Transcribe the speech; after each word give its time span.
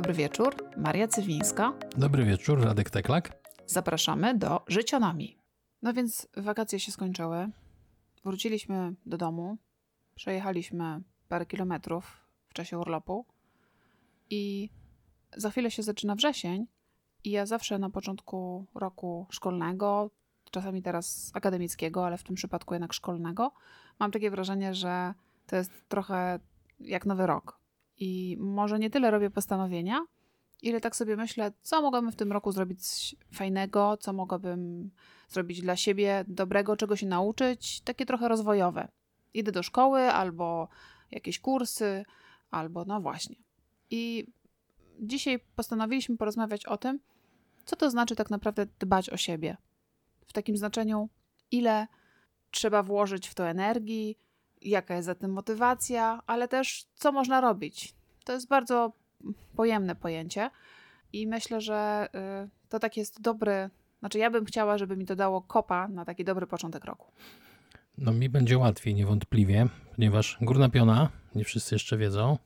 dobry 0.00 0.14
wieczór. 0.14 0.56
Maria 0.76 1.08
Cywińska. 1.08 1.72
Dobry 1.96 2.24
wieczór, 2.24 2.64
Radek 2.64 2.90
Teklak. 2.90 3.32
Zapraszamy 3.66 4.38
do 4.38 4.64
Życionami. 4.68 5.38
No 5.82 5.92
więc 5.92 6.28
wakacje 6.36 6.80
się 6.80 6.92
skończyły. 6.92 7.48
Wróciliśmy 8.24 8.94
do 9.06 9.18
domu. 9.18 9.58
Przejechaliśmy 10.14 11.00
parę 11.28 11.46
kilometrów 11.46 12.28
w 12.48 12.54
czasie 12.54 12.78
urlopu. 12.78 13.26
I 14.30 14.70
za 15.36 15.50
chwilę 15.50 15.70
się 15.70 15.82
zaczyna 15.82 16.14
wrzesień. 16.14 16.66
I 17.24 17.30
ja 17.30 17.46
zawsze 17.46 17.78
na 17.78 17.90
początku 17.90 18.66
roku 18.74 19.26
szkolnego, 19.30 20.10
czasami 20.50 20.82
teraz 20.82 21.30
akademickiego, 21.34 22.06
ale 22.06 22.18
w 22.18 22.24
tym 22.24 22.36
przypadku 22.36 22.74
jednak 22.74 22.92
szkolnego, 22.92 23.52
mam 23.98 24.10
takie 24.10 24.30
wrażenie, 24.30 24.74
że 24.74 25.14
to 25.46 25.56
jest 25.56 25.88
trochę 25.88 26.38
jak 26.80 27.06
nowy 27.06 27.26
rok. 27.26 27.59
I 28.00 28.36
może 28.40 28.78
nie 28.78 28.90
tyle 28.90 29.10
robię 29.10 29.30
postanowienia, 29.30 30.00
ile 30.62 30.80
tak 30.80 30.96
sobie 30.96 31.16
myślę, 31.16 31.52
co 31.62 31.82
mogłabym 31.82 32.12
w 32.12 32.16
tym 32.16 32.32
roku 32.32 32.52
zrobić 32.52 33.16
fajnego, 33.32 33.96
co 33.96 34.12
mogłabym 34.12 34.90
zrobić 35.28 35.60
dla 35.60 35.76
siebie 35.76 36.24
dobrego, 36.28 36.76
czego 36.76 36.96
się 36.96 37.06
nauczyć, 37.06 37.80
takie 37.80 38.06
trochę 38.06 38.28
rozwojowe. 38.28 38.88
Idę 39.34 39.52
do 39.52 39.62
szkoły 39.62 40.00
albo 40.00 40.68
jakieś 41.10 41.38
kursy, 41.38 42.04
albo 42.50 42.84
no 42.84 43.00
właśnie. 43.00 43.36
I 43.90 44.26
dzisiaj 45.00 45.40
postanowiliśmy 45.56 46.16
porozmawiać 46.16 46.66
o 46.66 46.76
tym, 46.76 47.00
co 47.64 47.76
to 47.76 47.90
znaczy 47.90 48.16
tak 48.16 48.30
naprawdę 48.30 48.66
dbać 48.78 49.10
o 49.10 49.16
siebie. 49.16 49.56
W 50.26 50.32
takim 50.32 50.56
znaczeniu, 50.56 51.08
ile 51.50 51.86
trzeba 52.50 52.82
włożyć 52.82 53.28
w 53.28 53.34
to 53.34 53.48
energii, 53.48 54.18
jaka 54.62 54.94
jest 54.94 55.06
za 55.06 55.14
tym 55.14 55.32
motywacja, 55.32 56.22
ale 56.26 56.48
też 56.48 56.86
co 56.94 57.12
można 57.12 57.40
robić. 57.40 57.94
To 58.24 58.32
jest 58.32 58.48
bardzo 58.48 58.92
pojemne 59.56 59.94
pojęcie 59.94 60.50
i 61.12 61.26
myślę, 61.26 61.60
że 61.60 62.08
y, 62.44 62.68
to 62.68 62.78
tak 62.78 62.96
jest 62.96 63.20
dobry, 63.20 63.70
znaczy 64.00 64.18
ja 64.18 64.30
bym 64.30 64.44
chciała, 64.44 64.78
żeby 64.78 64.96
mi 64.96 65.06
to 65.06 65.16
dało 65.16 65.42
kopa 65.42 65.88
na 65.88 66.04
taki 66.04 66.24
dobry 66.24 66.46
początek 66.46 66.84
roku. 66.84 67.12
No 67.98 68.12
mi 68.12 68.28
będzie 68.28 68.58
łatwiej 68.58 68.94
niewątpliwie, 68.94 69.66
ponieważ 69.96 70.38
górna 70.40 70.68
piona, 70.68 71.08
nie 71.34 71.44
wszyscy 71.44 71.74
jeszcze 71.74 71.96
wiedzą, 71.96 72.38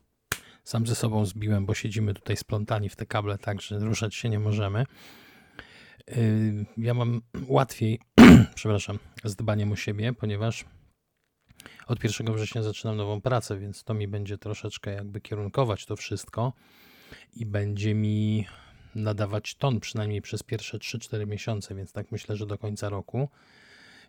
sam 0.64 0.86
ze 0.86 0.94
sobą 0.94 1.26
zbiłem, 1.26 1.66
bo 1.66 1.74
siedzimy 1.74 2.14
tutaj 2.14 2.36
splątani 2.36 2.88
w 2.88 2.96
te 2.96 3.06
kable, 3.06 3.38
tak 3.38 3.60
że 3.60 3.78
ruszać 3.78 4.14
się 4.14 4.28
nie 4.28 4.38
możemy. 4.38 4.86
Y, 6.16 6.66
ja 6.76 6.94
mam 6.94 7.20
łatwiej, 7.48 8.00
przepraszam, 8.54 8.98
z 9.24 9.36
dbaniem 9.36 9.72
o 9.72 9.76
siebie, 9.76 10.12
ponieważ 10.12 10.64
od 11.86 12.04
1 12.04 12.34
września 12.34 12.62
zaczynam 12.62 12.96
nową 12.96 13.20
pracę, 13.20 13.58
więc 13.58 13.84
to 13.84 13.94
mi 13.94 14.08
będzie 14.08 14.38
troszeczkę 14.38 14.92
jakby 14.92 15.20
kierunkować 15.20 15.86
to 15.86 15.96
wszystko 15.96 16.52
i 17.36 17.46
będzie 17.46 17.94
mi 17.94 18.46
nadawać 18.94 19.54
ton 19.54 19.80
przynajmniej 19.80 20.22
przez 20.22 20.42
pierwsze 20.42 20.78
3-4 20.78 21.26
miesiące, 21.26 21.74
więc 21.74 21.92
tak 21.92 22.12
myślę, 22.12 22.36
że 22.36 22.46
do 22.46 22.58
końca 22.58 22.88
roku. 22.88 23.28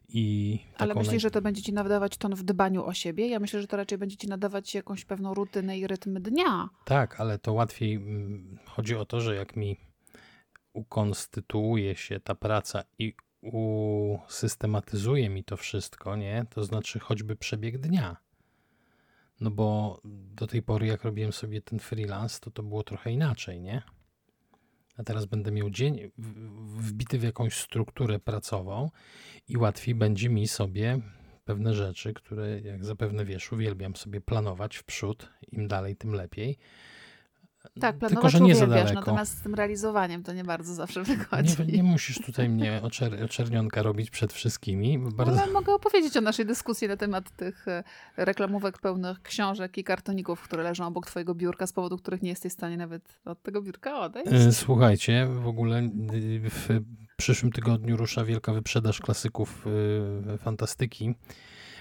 I 0.10 0.60
Ale 0.78 0.94
myślisz, 0.94 1.12
naj... 1.12 1.20
że 1.20 1.32
to 1.32 1.42
będzie 1.42 1.62
ci 1.62 1.74
nadawać 1.74 2.18
ton 2.18 2.36
w 2.36 2.44
dbaniu 2.44 2.86
o 2.86 2.94
siebie? 2.94 3.28
Ja 3.28 3.40
myślę, 3.40 3.62
że 3.62 3.68
to 3.68 3.78
raczej 3.78 3.98
będzie 3.98 4.18
ci 4.18 4.28
nadawać 4.28 4.76
jakąś 4.76 5.06
pewną 5.06 5.34
rutynę 5.34 5.78
i 5.78 5.88
rytm 5.88 6.22
dnia. 6.22 6.70
Tak, 6.86 7.20
ale 7.20 7.40
to 7.40 7.54
łatwiej. 7.54 7.96
Mm, 7.96 8.58
chodzi 8.66 8.96
o 8.96 9.06
to, 9.06 9.22
że 9.22 9.36
jak 9.36 9.56
mi 9.56 9.78
ukonstytuuje 10.74 11.96
się 11.96 12.20
ta 12.20 12.36
praca 12.36 12.84
i 13.00 13.14
usystematyzuje 13.52 15.30
mi 15.30 15.44
to 15.44 15.58
wszystko, 15.58 16.16
nie? 16.16 16.46
To 16.50 16.64
znaczy 16.64 17.00
choćby 17.00 17.36
przebieg 17.36 17.78
dnia. 17.78 18.18
No 19.40 19.52
bo 19.52 20.00
do 20.36 20.48
tej 20.48 20.64
pory, 20.64 20.88
jak 20.88 21.04
robiłem 21.04 21.34
sobie 21.34 21.62
ten 21.62 21.80
freelance, 21.80 22.40
to 22.40 22.52
to 22.52 22.64
było 22.64 22.84
trochę 22.84 23.12
inaczej, 23.12 23.62
nie? 23.62 23.82
A 24.98 25.04
teraz 25.04 25.26
będę 25.26 25.52
miał 25.52 25.70
dzień 25.70 26.12
wbity 26.78 27.20
w 27.20 27.24
jakąś 27.24 27.54
strukturę 27.54 28.20
pracową 28.20 28.90
i 29.48 29.58
łatwiej 29.58 29.96
będzie 29.96 30.30
mi 30.30 30.48
sobie 30.48 31.00
pewne 31.46 31.74
rzeczy, 31.74 32.14
które, 32.14 32.62
jak 32.62 32.86
zapewne 32.86 33.26
wiesz, 33.26 33.52
uwielbiam 33.52 33.96
sobie 33.96 34.22
planować 34.22 34.78
w 34.78 34.84
przód, 34.84 35.30
im 35.52 35.68
dalej, 35.68 35.96
tym 35.96 36.12
lepiej 36.12 36.58
tak, 37.80 37.98
planować 37.98 38.10
Tylko, 38.10 38.30
że 38.30 38.40
nie 38.40 38.56
za 38.56 38.68
daleko. 38.68 38.94
natomiast 38.94 39.38
z 39.38 39.42
tym 39.42 39.56
realizowaniem 39.56 40.24
to 40.24 40.34
nie 40.34 40.44
bardzo 40.44 40.74
zawsze 40.74 41.04
wychodzi. 41.04 41.56
Nie, 41.68 41.78
nie 41.78 41.84
musisz 41.84 42.22
tutaj 42.22 42.50
mnie 42.50 42.82
oczer 42.84 43.24
oczernionka 43.24 43.84
robić 43.84 44.10
przed 44.10 44.34
wszystkimi. 44.34 45.00
Bardzo... 45.00 45.42
Ale 45.42 45.52
mogę 45.52 45.74
opowiedzieć 45.74 46.18
o 46.18 46.22
naszej 46.22 46.46
dyskusji 46.46 46.88
na 46.88 46.98
temat 46.98 47.36
tych 47.36 47.68
e, 47.68 47.84
reklamówek 48.18 48.78
pełnych 48.78 49.22
książek 49.22 49.78
i 49.78 49.84
kartoników, 49.84 50.42
które 50.42 50.64
leżą 50.64 50.88
obok 50.88 51.06
twojego 51.06 51.36
biurka, 51.36 51.68
z 51.68 51.74
powodu 51.74 51.98
których 51.98 52.22
nie 52.22 52.30
jesteś 52.30 52.52
w 52.52 52.56
stanie 52.56 52.78
nawet 52.78 53.20
od 53.26 53.44
tego 53.44 53.62
biurka 53.62 54.00
odejść. 54.00 54.32
E, 54.32 54.52
słuchajcie, 54.52 55.28
w 55.28 55.48
ogóle 55.48 55.78
e, 55.78 55.90
w 56.50 56.70
przyszłym 57.18 57.52
tygodniu 57.52 57.98
rusza 57.98 58.26
wielka 58.26 58.54
wyprzedaż 58.54 59.00
klasyków 59.00 59.66
fantastyki, 60.40 61.16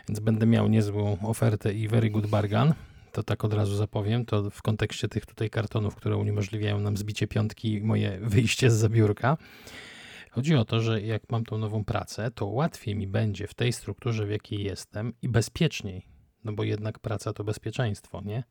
więc 0.09 0.21
będę 0.21 0.47
miał 0.47 0.69
niezłą 0.69 1.19
ofertę 1.23 1.73
i 1.73 1.89
very 1.89 2.11
good 2.11 2.27
bargain 2.27 2.75
to 3.15 3.23
tak 3.23 3.45
od 3.45 3.53
razu 3.53 3.77
zapowiem, 3.77 4.25
to 4.25 4.51
w 4.51 4.63
kontekście 4.63 5.09
tych 5.09 5.27
tutaj 5.27 5.51
kartonów, 5.51 5.95
które 5.95 6.17
uniemożliwiają 6.17 6.81
nam 6.81 6.97
zbicie 6.97 7.27
piątki 7.27 7.81
moje 7.81 8.19
wyjście 8.23 8.71
z 8.71 8.75
zabiórka. 8.75 9.37
Chodzi 10.31 10.55
o 10.55 10.65
to, 10.65 10.81
że 10.81 11.03
jak 11.03 11.31
mam 11.31 11.45
tą 11.45 11.59
nową 11.59 11.85
pracę, 11.85 12.31
to 12.31 12.47
łatwiej 12.47 12.97
mi 12.97 13.07
będzie 13.07 13.47
w 13.47 13.55
tej 13.55 13.73
strukturze, 13.73 14.27
w 14.27 14.31
jakiej 14.31 14.65
jestem 14.65 15.13
i 15.23 15.29
bezpieczniej, 15.29 16.07
no 16.45 16.53
bo 16.53 16.65
jednak 16.65 16.99
praca 16.99 17.33
to 17.33 17.45
bezpieczeństwo, 17.45 18.23
nie? 18.25 18.45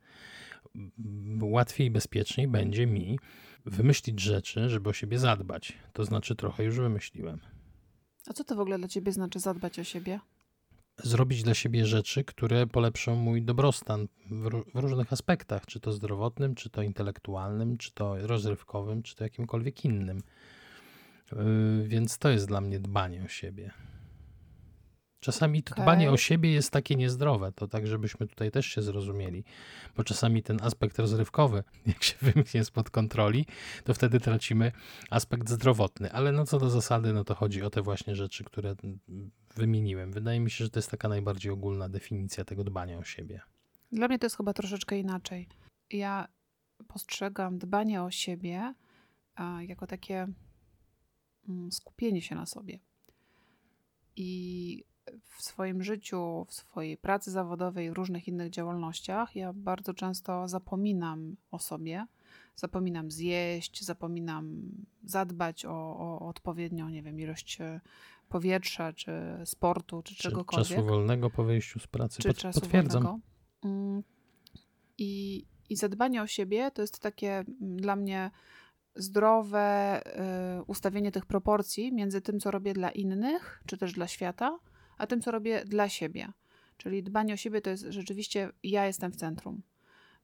Łatwiej 1.41 1.87
i 1.87 1.91
bezpieczniej 1.91 2.47
będzie 2.47 2.87
mi 2.87 3.19
wymyślić 3.65 4.19
rzeczy, 4.19 4.69
żeby 4.69 4.89
o 4.89 4.93
siebie 4.93 5.19
zadbać. 5.19 5.73
To 5.93 6.05
znaczy 6.05 6.35
trochę 6.35 6.63
już 6.63 6.75
wymyśliłem. 6.75 7.39
A 8.27 8.33
co 8.33 8.43
to 8.43 8.55
w 8.55 8.59
ogóle 8.59 8.77
dla 8.77 8.87
ciebie 8.87 9.11
znaczy 9.11 9.39
zadbać 9.39 9.79
o 9.79 9.83
siebie? 9.83 10.19
Zrobić 10.97 11.43
dla 11.43 11.53
siebie 11.53 11.85
rzeczy, 11.85 12.23
które 12.23 12.67
polepszą 12.67 13.15
mój 13.15 13.41
dobrostan 13.41 14.07
w, 14.31 14.49
w, 14.49 14.75
różnych 14.75 15.13
aspektach, 15.13 15.65
czy 15.65 15.79
to 15.79 15.91
zdrowotnym, 15.91 16.55
czy 16.55 16.69
to 16.69 16.81
intelektualnym, 16.81 17.77
czy 17.77 17.91
to 17.91 18.27
rozrywkowym, 18.27 19.03
czy 19.03 19.15
to 19.15 19.23
jakimkolwiek 19.23 19.85
innym. 19.85 20.21
Yy, 21.31 21.87
więc 21.87 22.17
to 22.17 22.29
jest 22.29 22.47
dla 22.47 22.61
mnie 22.61 22.79
dbanie 22.79 23.23
o 23.23 23.27
siebie. 23.27 23.71
Czasami 25.19 25.63
to 25.63 25.73
okay. 25.75 25.85
dbanie 25.85 26.11
o 26.11 26.17
siebie 26.17 26.51
jest 26.51 26.71
takie 26.71 26.95
niezdrowe, 26.95 27.51
to 27.51 27.67
tak, 27.67 27.87
żebyśmy 27.87 28.27
tutaj 28.27 28.51
też 28.51 28.65
się 28.65 28.81
zrozumieli, 28.81 29.43
bo 29.97 30.03
czasami 30.03 30.43
ten 30.43 30.57
aspekt 30.61 30.99
rozrywkowy, 30.99 31.63
jak 31.87 32.03
się 32.03 32.15
wymknie 32.21 32.63
spod 32.63 32.89
kontroli, 32.89 33.45
to 33.83 33.93
wtedy 33.93 34.19
tracimy 34.19 34.71
aspekt 35.09 35.49
zdrowotny, 35.49 36.11
ale 36.11 36.31
no 36.31 36.45
co 36.45 36.59
do 36.59 36.69
zasady, 36.69 37.13
no 37.13 37.23
to 37.23 37.35
chodzi 37.35 37.61
o 37.61 37.69
te 37.69 37.81
właśnie 37.81 38.15
rzeczy, 38.15 38.43
które 38.43 38.75
wymieniłem. 39.55 40.11
Wydaje 40.11 40.39
mi 40.39 40.51
się, 40.51 40.63
że 40.63 40.69
to 40.69 40.79
jest 40.79 40.91
taka 40.91 41.07
najbardziej 41.07 41.51
ogólna 41.51 41.89
definicja 41.89 42.45
tego 42.45 42.63
dbania 42.63 42.97
o 42.97 43.03
siebie. 43.03 43.41
Dla 43.91 44.07
mnie 44.07 44.19
to 44.19 44.25
jest 44.25 44.37
chyba 44.37 44.53
troszeczkę 44.53 44.99
inaczej. 44.99 45.47
Ja 45.89 46.27
postrzegam 46.87 47.57
dbanie 47.57 48.03
o 48.03 48.11
siebie 48.11 48.73
jako 49.59 49.87
takie 49.87 50.27
mm, 51.49 51.71
skupienie 51.71 52.21
się 52.21 52.35
na 52.35 52.45
sobie. 52.45 52.79
I 54.15 54.83
w 55.21 55.41
swoim 55.41 55.83
życiu, 55.83 56.45
w 56.49 56.53
swojej 56.53 56.97
pracy 56.97 57.31
zawodowej, 57.31 57.91
w 57.91 57.93
różnych 57.93 58.27
innych 58.27 58.49
działalnościach, 58.49 59.35
ja 59.35 59.53
bardzo 59.53 59.93
często 59.93 60.47
zapominam 60.47 61.35
o 61.51 61.59
sobie, 61.59 62.07
zapominam 62.55 63.11
zjeść, 63.11 63.83
zapominam 63.83 64.71
zadbać 65.05 65.65
o, 65.65 65.97
o 65.97 66.27
odpowiednią, 66.27 66.89
nie 66.89 67.03
wiem, 67.03 67.19
ilość 67.19 67.61
e, 67.61 67.81
powietrza, 68.29 68.93
czy 68.93 69.11
sportu, 69.45 70.03
czy, 70.03 70.15
czy 70.15 70.23
czegokolwiek. 70.23 70.77
Czasu 70.77 70.87
wolnego 70.87 71.29
po 71.29 71.43
wyjściu 71.43 71.79
z 71.79 71.87
pracy. 71.87 72.21
Czy 72.21 72.27
Pot, 72.27 72.37
czasu 72.37 72.61
potwierdzam. 72.61 73.03
Wolnego. 73.03 73.19
Mm, 73.63 74.03
I, 74.97 75.45
I 75.69 75.75
zadbanie 75.75 76.21
o 76.21 76.27
siebie 76.27 76.71
to 76.71 76.81
jest 76.81 76.99
takie 76.99 77.37
mm, 77.37 77.77
dla 77.77 77.95
mnie 77.95 78.31
zdrowe 78.95 80.01
y, 80.59 80.63
ustawienie 80.63 81.11
tych 81.11 81.25
proporcji 81.25 81.93
między 81.93 82.21
tym, 82.21 82.39
co 82.39 82.51
robię 82.51 82.73
dla 82.73 82.91
innych, 82.91 83.63
czy 83.65 83.77
też 83.77 83.93
dla 83.93 84.07
świata, 84.07 84.59
a 84.97 85.07
tym, 85.07 85.21
co 85.21 85.31
robię 85.31 85.65
dla 85.65 85.89
siebie. 85.89 86.27
Czyli 86.77 87.03
dbanie 87.03 87.33
o 87.33 87.37
siebie 87.37 87.61
to 87.61 87.69
jest 87.69 87.85
rzeczywiście 87.89 88.51
ja 88.63 88.85
jestem 88.85 89.11
w 89.11 89.15
centrum. 89.15 89.61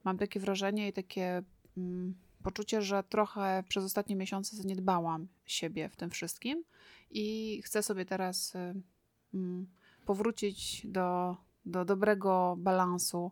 Mam 0.04 0.18
takie 0.18 0.40
wrażenie 0.40 0.88
i 0.88 0.94
takie 0.94 1.44
mm, 1.78 2.16
poczucie, 2.44 2.81
że 2.81 3.03
trochę 3.03 3.63
przez 3.68 3.83
ostatnie 3.83 4.15
miesiące 4.15 4.56
zaniedbałam 4.56 5.27
siebie 5.45 5.89
w 5.89 5.95
tym 5.95 6.09
wszystkim 6.09 6.63
i 7.12 7.62
chcę 7.65 7.83
sobie 7.83 8.06
teraz 8.06 8.56
y, 8.56 8.81
mm, 9.33 9.68
powrócić 10.06 10.88
do, 10.88 11.38
do 11.65 11.86
dobrego 11.86 12.56
balansu 12.59 13.31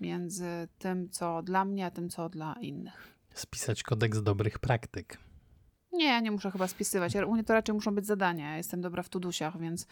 między 0.00 0.68
tym, 0.78 1.10
co 1.10 1.42
dla 1.42 1.64
mnie, 1.64 1.86
a 1.86 1.90
tym, 1.90 2.08
co 2.10 2.28
dla 2.28 2.54
innych. 2.60 3.14
Spisać 3.34 3.82
kodeks 3.82 4.22
dobrych 4.22 4.58
praktyk. 4.58 5.18
Nie, 5.92 6.06
ja 6.06 6.20
nie 6.20 6.30
muszę 6.30 6.50
chyba 6.50 6.68
spisywać. 6.68 7.14
U 7.16 7.34
mnie 7.34 7.44
to 7.44 7.52
raczej 7.52 7.74
muszą 7.74 7.94
być 7.94 8.06
zadania. 8.06 8.50
Ja 8.50 8.56
jestem 8.56 8.80
dobra 8.80 9.02
w 9.02 9.08
tudusiach, 9.08 9.60
więc 9.60 9.86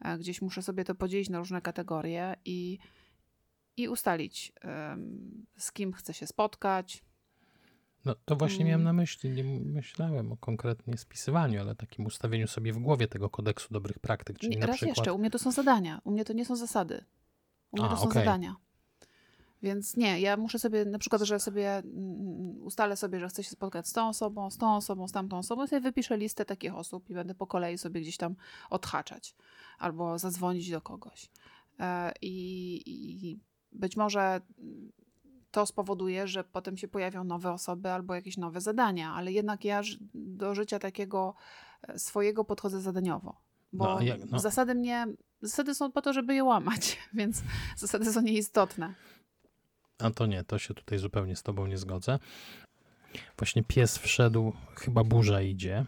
e, 0.00 0.18
gdzieś 0.18 0.42
muszę 0.42 0.62
sobie 0.62 0.84
to 0.84 0.94
podzielić 0.94 1.28
na 1.28 1.38
różne 1.38 1.62
kategorie 1.62 2.36
i, 2.44 2.78
i 3.76 3.88
ustalić, 3.88 4.52
z 5.56 5.72
kim 5.72 5.92
chcę 5.92 6.14
się 6.14 6.26
spotkać, 6.26 7.04
No 8.08 8.14
to 8.24 8.36
właśnie 8.36 8.64
miałem 8.64 8.80
Mm. 8.80 8.84
na 8.84 8.92
myśli, 8.92 9.30
nie 9.30 9.44
myślałem 9.44 10.32
o 10.32 10.36
konkretnie 10.36 10.98
spisywaniu, 10.98 11.60
ale 11.60 11.74
takim 11.74 12.06
ustawieniu 12.06 12.46
sobie 12.46 12.72
w 12.72 12.78
głowie 12.78 13.08
tego 13.08 13.30
kodeksu 13.30 13.68
dobrych 13.70 13.98
praktyk, 13.98 14.38
czyli 14.38 14.56
Nie, 14.56 14.66
na 14.66 14.68
przykład... 14.72 14.96
jeszcze, 14.96 15.12
u 15.12 15.18
mnie 15.18 15.30
to 15.30 15.38
są 15.38 15.52
zadania, 15.52 16.00
u 16.04 16.10
mnie 16.10 16.24
to 16.24 16.32
nie 16.32 16.44
są 16.44 16.56
zasady. 16.56 17.04
U 17.70 17.76
mnie 17.76 17.86
A, 17.86 17.88
to 17.88 17.96
są 17.96 18.02
okej. 18.04 18.24
zadania. 18.24 18.56
Więc 19.62 19.96
nie, 19.96 20.20
ja 20.20 20.36
muszę 20.36 20.58
sobie, 20.58 20.84
na 20.84 20.98
przykład, 20.98 21.22
że 21.22 21.40
sobie 21.40 21.76
mm, 21.76 22.62
ustalę 22.62 22.96
sobie, 22.96 23.20
że 23.20 23.28
chcę 23.28 23.44
się 23.44 23.50
spotkać 23.50 23.88
z 23.88 23.92
tą 23.92 24.08
osobą, 24.08 24.50
z 24.50 24.58
tą 24.58 24.76
osobą, 24.76 25.08
z 25.08 25.12
tamtą 25.12 25.38
osobą, 25.38 25.64
i 25.64 25.68
sobie 25.68 25.80
wypiszę 25.80 26.16
listę 26.18 26.44
takich 26.44 26.74
osób 26.74 27.10
i 27.10 27.14
będę 27.14 27.34
po 27.34 27.46
kolei 27.46 27.78
sobie 27.78 28.00
gdzieś 28.00 28.16
tam 28.16 28.36
odhaczać 28.70 29.36
albo 29.78 30.18
zadzwonić 30.18 30.70
do 30.70 30.80
kogoś. 30.80 31.30
E, 31.80 32.12
I, 32.22 32.82
i 32.86 33.38
być 33.72 33.96
może 33.96 34.20
mm, 34.58 34.92
to 35.50 35.66
spowoduje, 35.66 36.26
że 36.28 36.44
potem 36.44 36.76
się 36.76 36.88
pojawią 36.88 37.24
nowe 37.24 37.52
osoby 37.52 37.90
albo 37.90 38.14
jakieś 38.14 38.36
nowe 38.36 38.60
zadania, 38.60 39.12
ale 39.14 39.32
jednak 39.32 39.64
ja 39.64 39.82
do 40.14 40.54
życia 40.54 40.78
takiego 40.78 41.34
e, 41.88 41.98
swojego 41.98 42.44
podchodzę 42.44 42.80
zadaniowo. 42.80 43.40
Bo 43.72 43.84
No, 43.84 44.00
jak- 44.02 44.30
no. 44.30 44.38
zasady 44.38 44.74
mnie, 44.74 45.06
zasady 45.42 45.74
są 45.74 45.92
po 45.92 46.02
to, 46.02 46.12
żeby 46.12 46.34
je 46.34 46.44
łamać, 46.44 46.98
więc 47.14 47.42
zasady 47.76 48.12
są 48.12 48.20
nieistotne. 48.20 48.94
A 49.98 50.10
to 50.10 50.26
nie, 50.26 50.44
to 50.44 50.58
się 50.58 50.74
tutaj 50.74 50.98
zupełnie 50.98 51.36
z 51.36 51.42
tobą 51.42 51.66
nie 51.66 51.78
zgodzę. 51.78 52.18
Właśnie 53.38 53.62
pies 53.62 53.98
wszedł, 53.98 54.52
chyba 54.76 55.04
burza 55.04 55.42
idzie. 55.42 55.84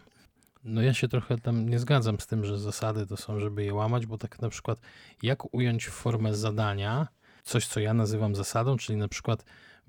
No 0.64 0.82
ja 0.82 0.94
się 0.94 1.08
trochę 1.08 1.38
tam 1.38 1.68
nie 1.68 1.78
zgadzam 1.78 2.20
z 2.20 2.26
tym, 2.26 2.44
że 2.44 2.58
zasady 2.58 3.06
to 3.06 3.16
są, 3.16 3.40
żeby 3.40 3.64
je 3.64 3.74
łamać, 3.74 4.06
bo 4.06 4.18
tak 4.18 4.40
na 4.42 4.48
przykład 4.48 4.80
jak 5.22 5.54
ująć 5.54 5.88
formę 5.88 6.34
zadania 6.34 7.08
coś, 7.50 7.66
co 7.66 7.80
ja 7.80 7.94
nazywam 7.94 8.34
zasadą, 8.34 8.76
czyli 8.76 8.98
na 8.98 9.08
przykład 9.08 9.44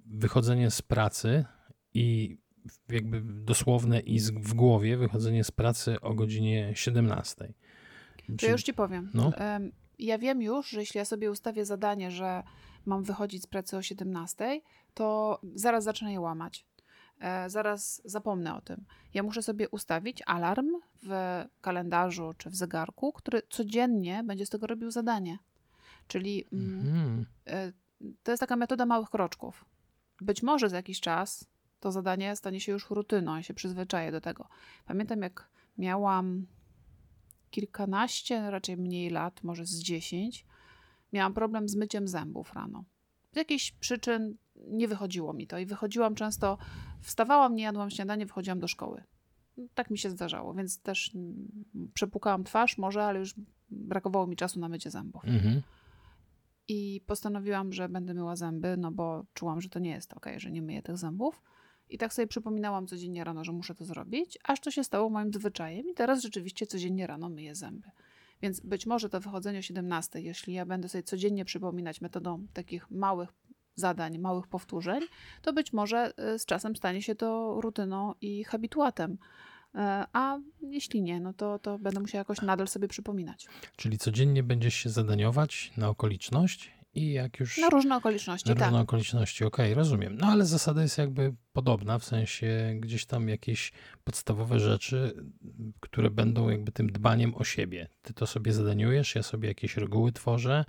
wychodzenie 0.05 0.71
z 0.71 0.81
pracy 0.81 1.45
i 1.93 2.37
jakby 2.89 3.21
dosłowne 3.21 3.99
i 3.99 4.19
w 4.19 4.53
głowie 4.53 4.97
wychodzenie 4.97 5.43
z 5.43 5.51
pracy 5.51 6.01
o 6.01 6.13
godzinie 6.13 6.71
17. 6.75 7.53
To 8.39 8.45
ja 8.45 8.51
już 8.51 8.63
ci 8.63 8.73
powiem. 8.73 9.11
No. 9.13 9.31
Ja 9.99 10.17
wiem 10.17 10.41
już, 10.41 10.69
że 10.69 10.79
jeśli 10.79 10.97
ja 10.97 11.05
sobie 11.05 11.31
ustawię 11.31 11.65
zadanie, 11.65 12.11
że 12.11 12.43
mam 12.85 13.03
wychodzić 13.03 13.43
z 13.43 13.47
pracy 13.47 13.77
o 13.77 13.81
17, 13.81 14.61
to 14.93 15.39
zaraz 15.55 15.83
zacznę 15.83 16.11
je 16.11 16.19
łamać. 16.19 16.65
E, 17.19 17.49
Zaraz 17.49 18.01
zapomnę 18.05 18.55
o 18.55 18.61
tym. 18.61 18.85
Ja 19.13 19.23
muszę 19.23 19.41
sobie 19.41 19.69
ustawić 19.69 20.21
alarm 20.25 20.69
w 21.03 21.43
kalendarzu 21.61 22.33
czy 22.37 22.49
w 22.49 22.55
zegarku, 22.55 23.13
który 23.13 23.41
codziennie 23.49 24.23
będzie 24.23 24.45
z 24.45 24.49
tego 24.49 24.67
robił 24.67 24.91
zadanie. 24.91 25.37
Czyli 26.11 26.45
mm, 26.53 26.79
Mhm. 26.79 27.25
e, 27.47 27.71
to 28.23 28.31
jest 28.31 28.39
taka 28.39 28.55
metoda 28.55 28.85
małych 28.85 29.09
kroczków. 29.09 29.65
Być 30.21 30.43
może 30.43 30.69
za 30.69 30.75
jakiś 30.75 30.99
czas 30.99 31.47
to 31.79 31.91
zadanie 31.91 32.35
stanie 32.35 32.59
się 32.59 32.71
już 32.71 32.89
rutyną, 32.89 33.35
ja 33.35 33.43
się 33.43 33.53
przyzwyczaję 33.53 34.11
do 34.11 34.21
tego. 34.21 34.47
Pamiętam, 34.85 35.21
jak 35.21 35.49
miałam 35.77 36.47
kilkanaście, 37.49 38.51
raczej 38.51 38.77
mniej 38.77 39.09
lat, 39.09 39.43
może 39.43 39.65
z 39.65 39.79
dziesięć, 39.79 40.45
miałam 41.13 41.33
problem 41.33 41.69
z 41.69 41.75
myciem 41.75 42.07
zębów 42.07 42.53
rano. 42.53 42.83
Z 43.31 43.35
jakichś 43.35 43.71
przyczyn 43.71 44.37
nie 44.55 44.87
wychodziło 44.87 45.33
mi 45.33 45.47
to 45.47 45.57
i 45.57 45.65
wychodziłam 45.65 46.15
często, 46.15 46.57
wstawałam, 47.01 47.55
nie 47.55 47.63
jadłam 47.63 47.89
śniadanie, 47.89 48.25
wychodziłam 48.25 48.59
do 48.59 48.67
szkoły. 48.67 49.03
Tak 49.73 49.89
mi 49.89 49.97
się 49.97 50.09
zdarzało, 50.09 50.53
więc 50.53 50.81
też 50.81 51.11
mm, 51.15 51.65
przepukałam 51.93 52.43
twarz 52.43 52.77
może, 52.77 53.03
ale 53.03 53.19
już 53.19 53.35
brakowało 53.69 54.27
mi 54.27 54.35
czasu 54.35 54.59
na 54.59 54.69
mycie 54.69 54.91
zębów. 54.91 55.25
Mhm. 55.25 55.61
I 56.73 57.01
postanowiłam, 57.07 57.73
że 57.73 57.89
będę 57.89 58.13
myła 58.13 58.35
zęby, 58.35 58.77
no 58.77 58.91
bo 58.91 59.25
czułam, 59.33 59.61
że 59.61 59.69
to 59.69 59.79
nie 59.79 59.89
jest 59.89 60.13
ok, 60.13 60.25
że 60.37 60.51
nie 60.51 60.61
myję 60.61 60.81
tych 60.81 60.97
zębów. 60.97 61.41
I 61.89 61.97
tak 61.97 62.13
sobie 62.13 62.27
przypominałam 62.27 62.87
codziennie 62.87 63.23
rano, 63.23 63.43
że 63.43 63.51
muszę 63.51 63.75
to 63.75 63.85
zrobić, 63.85 64.39
aż 64.43 64.59
to 64.59 64.71
się 64.71 64.83
stało 64.83 65.09
moim 65.09 65.33
zwyczajem 65.33 65.89
i 65.89 65.93
teraz 65.93 66.21
rzeczywiście 66.21 66.67
codziennie 66.67 67.07
rano 67.07 67.29
myję 67.29 67.55
zęby. 67.55 67.91
Więc 68.41 68.59
być 68.59 68.85
może 68.85 69.09
to 69.09 69.19
wychodzenie 69.19 69.59
o 69.59 69.61
17, 69.61 70.21
jeśli 70.21 70.53
ja 70.53 70.65
będę 70.65 70.89
sobie 70.89 71.03
codziennie 71.03 71.45
przypominać 71.45 72.01
metodą 72.01 72.47
takich 72.53 72.91
małych 72.91 73.33
zadań, 73.75 74.17
małych 74.17 74.47
powtórzeń, 74.47 75.01
to 75.41 75.53
być 75.53 75.73
może 75.73 76.13
y, 76.35 76.39
z 76.39 76.45
czasem 76.45 76.75
stanie 76.75 77.01
się 77.01 77.15
to 77.15 77.61
rutyną 77.61 78.13
i 78.21 78.43
habituatem. 78.43 79.17
E, 79.75 80.05
A 80.13 80.37
jeśli 80.61 81.01
nie, 81.01 81.19
no 81.19 81.33
to, 81.33 81.59
to 81.59 81.79
będę 81.79 81.99
musiała 81.99 82.19
jakoś 82.19 82.41
nadal 82.41 82.67
sobie 82.67 82.87
przypominać. 82.87 83.47
Czyli 83.75 83.97
codziennie 83.97 84.43
będziesz 84.43 84.73
się 84.73 84.89
zadaniować 84.89 85.71
na 85.77 85.89
okoliczność 85.89 86.71
i 86.93 87.11
jak 87.11 87.39
już... 87.39 87.57
Na 87.57 87.69
różne 87.69 87.95
okoliczności, 87.95 88.49
Na 88.49 88.55
tak. 88.55 88.63
różne 88.63 88.81
okoliczności, 88.81 89.43
okej, 89.45 89.73
rozumiem. 89.73 90.17
No 90.17 90.27
ale 90.27 90.45
zasada 90.45 90.81
jest 90.81 90.97
jakby 90.97 91.33
podobna, 91.53 91.99
w 91.99 92.03
sensie 92.03 92.73
gdzieś 92.79 93.05
tam 93.05 93.29
jakieś 93.29 93.71
podstawowe 94.03 94.59
rzeczy, 94.59 95.13
które 95.79 96.09
będą 96.09 96.49
jakby 96.49 96.71
tym 96.71 96.91
dbaniem 96.91 97.35
o 97.35 97.43
siebie. 97.43 97.87
Ty 98.01 98.13
to 98.13 98.27
sobie 98.27 98.53
zadaniujesz, 98.53 99.15
ja 99.15 99.23
sobie 99.23 99.47
jakieś 99.47 99.77
reguły 99.77 100.11
tworzę, 100.11 100.65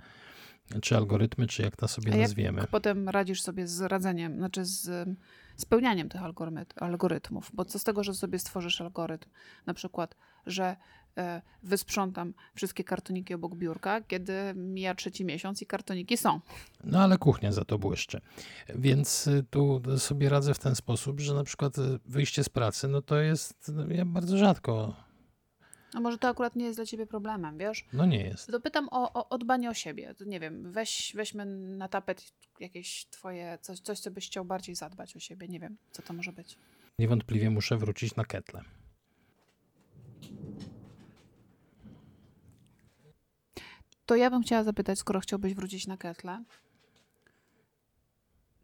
czy 0.81 0.97
algorytmy, 0.97 1.47
czy 1.47 1.61
jak 1.61 1.75
to 1.75 1.87
sobie 1.87 2.13
A 2.13 2.15
jak 2.15 2.21
nazwiemy. 2.21 2.65
potem 2.71 3.09
radzisz 3.09 3.41
sobie 3.41 3.67
z 3.67 3.81
radzeniem, 3.81 4.37
znaczy 4.37 4.65
z 4.65 5.09
spełnianiem 5.57 6.09
tych 6.09 6.23
algorytm, 6.23 6.83
algorytmów. 6.83 7.51
Bo 7.53 7.65
co 7.65 7.79
z 7.79 7.83
tego, 7.83 8.03
że 8.03 8.13
sobie 8.13 8.39
stworzysz 8.39 8.81
algorytm, 8.81 9.29
na 9.65 9.73
przykład, 9.73 10.15
że 10.45 10.75
e, 11.17 11.41
wysprzątam 11.63 12.33
wszystkie 12.55 12.83
kartoniki 12.83 13.33
obok 13.33 13.55
biurka, 13.55 14.01
kiedy 14.01 14.33
mija 14.55 14.95
trzeci 14.95 15.25
miesiąc 15.25 15.61
i 15.61 15.65
kartoniki 15.65 16.17
są. 16.17 16.39
No 16.83 16.99
ale 16.99 17.17
kuchnia 17.17 17.51
za 17.51 17.65
to 17.65 17.79
błyszczy. 17.79 18.21
Więc 18.75 19.27
y, 19.27 19.45
tu 19.49 19.81
sobie 19.97 20.29
radzę 20.29 20.53
w 20.53 20.59
ten 20.59 20.75
sposób, 20.75 21.19
że 21.19 21.33
na 21.33 21.43
przykład 21.43 21.77
y, 21.77 21.99
wyjście 22.05 22.43
z 22.43 22.49
pracy, 22.49 22.87
no 22.87 23.01
to 23.01 23.15
jest, 23.17 23.71
no, 23.75 23.87
ja 23.87 24.05
bardzo 24.05 24.37
rzadko, 24.37 24.95
A 25.93 25.99
może 25.99 26.17
to 26.17 26.27
akurat 26.27 26.55
nie 26.55 26.65
jest 26.65 26.77
dla 26.77 26.85
ciebie 26.85 27.05
problemem, 27.05 27.57
wiesz? 27.57 27.85
no 27.93 28.05
nie 28.05 28.23
jest. 28.23 28.47
To 28.47 28.59
pytam 28.59 28.87
o, 28.91 29.13
o, 29.13 29.29
o 29.29 29.37
dbanie 29.37 29.69
o 29.69 29.73
siebie. 29.73 30.15
To 30.15 30.25
Nie 30.25 30.39
wiem, 30.39 30.71
weź, 30.71 31.13
weźmy 31.15 31.45
na 31.45 31.87
tapet 31.87 32.33
jakieś 32.59 33.05
twoje, 33.05 33.57
coś, 33.61 33.79
coś, 33.79 33.99
co 33.99 34.11
byś 34.11 34.27
chciał 34.27 34.45
bardziej 34.45 34.75
zadbać 34.75 35.15
o 35.15 35.19
siebie. 35.19 35.47
Nie 35.47 35.59
wiem, 35.59 35.77
co 35.91 36.01
to 36.01 36.13
może 36.13 36.31
być. 36.31 36.57
Niewątpliwie 36.99 37.49
muszę 37.49 37.77
wrócić 37.77 38.15
na 38.15 38.25
ketle. 38.25 38.61
To 44.05 44.15
ja 44.15 44.29
bym 44.29 44.41
chciała 44.41 44.63
zapytać, 44.63 44.99
skoro 44.99 45.19
chciałbyś 45.19 45.53
wrócić 45.53 45.87
na 45.87 45.97
ketle, 45.97 46.43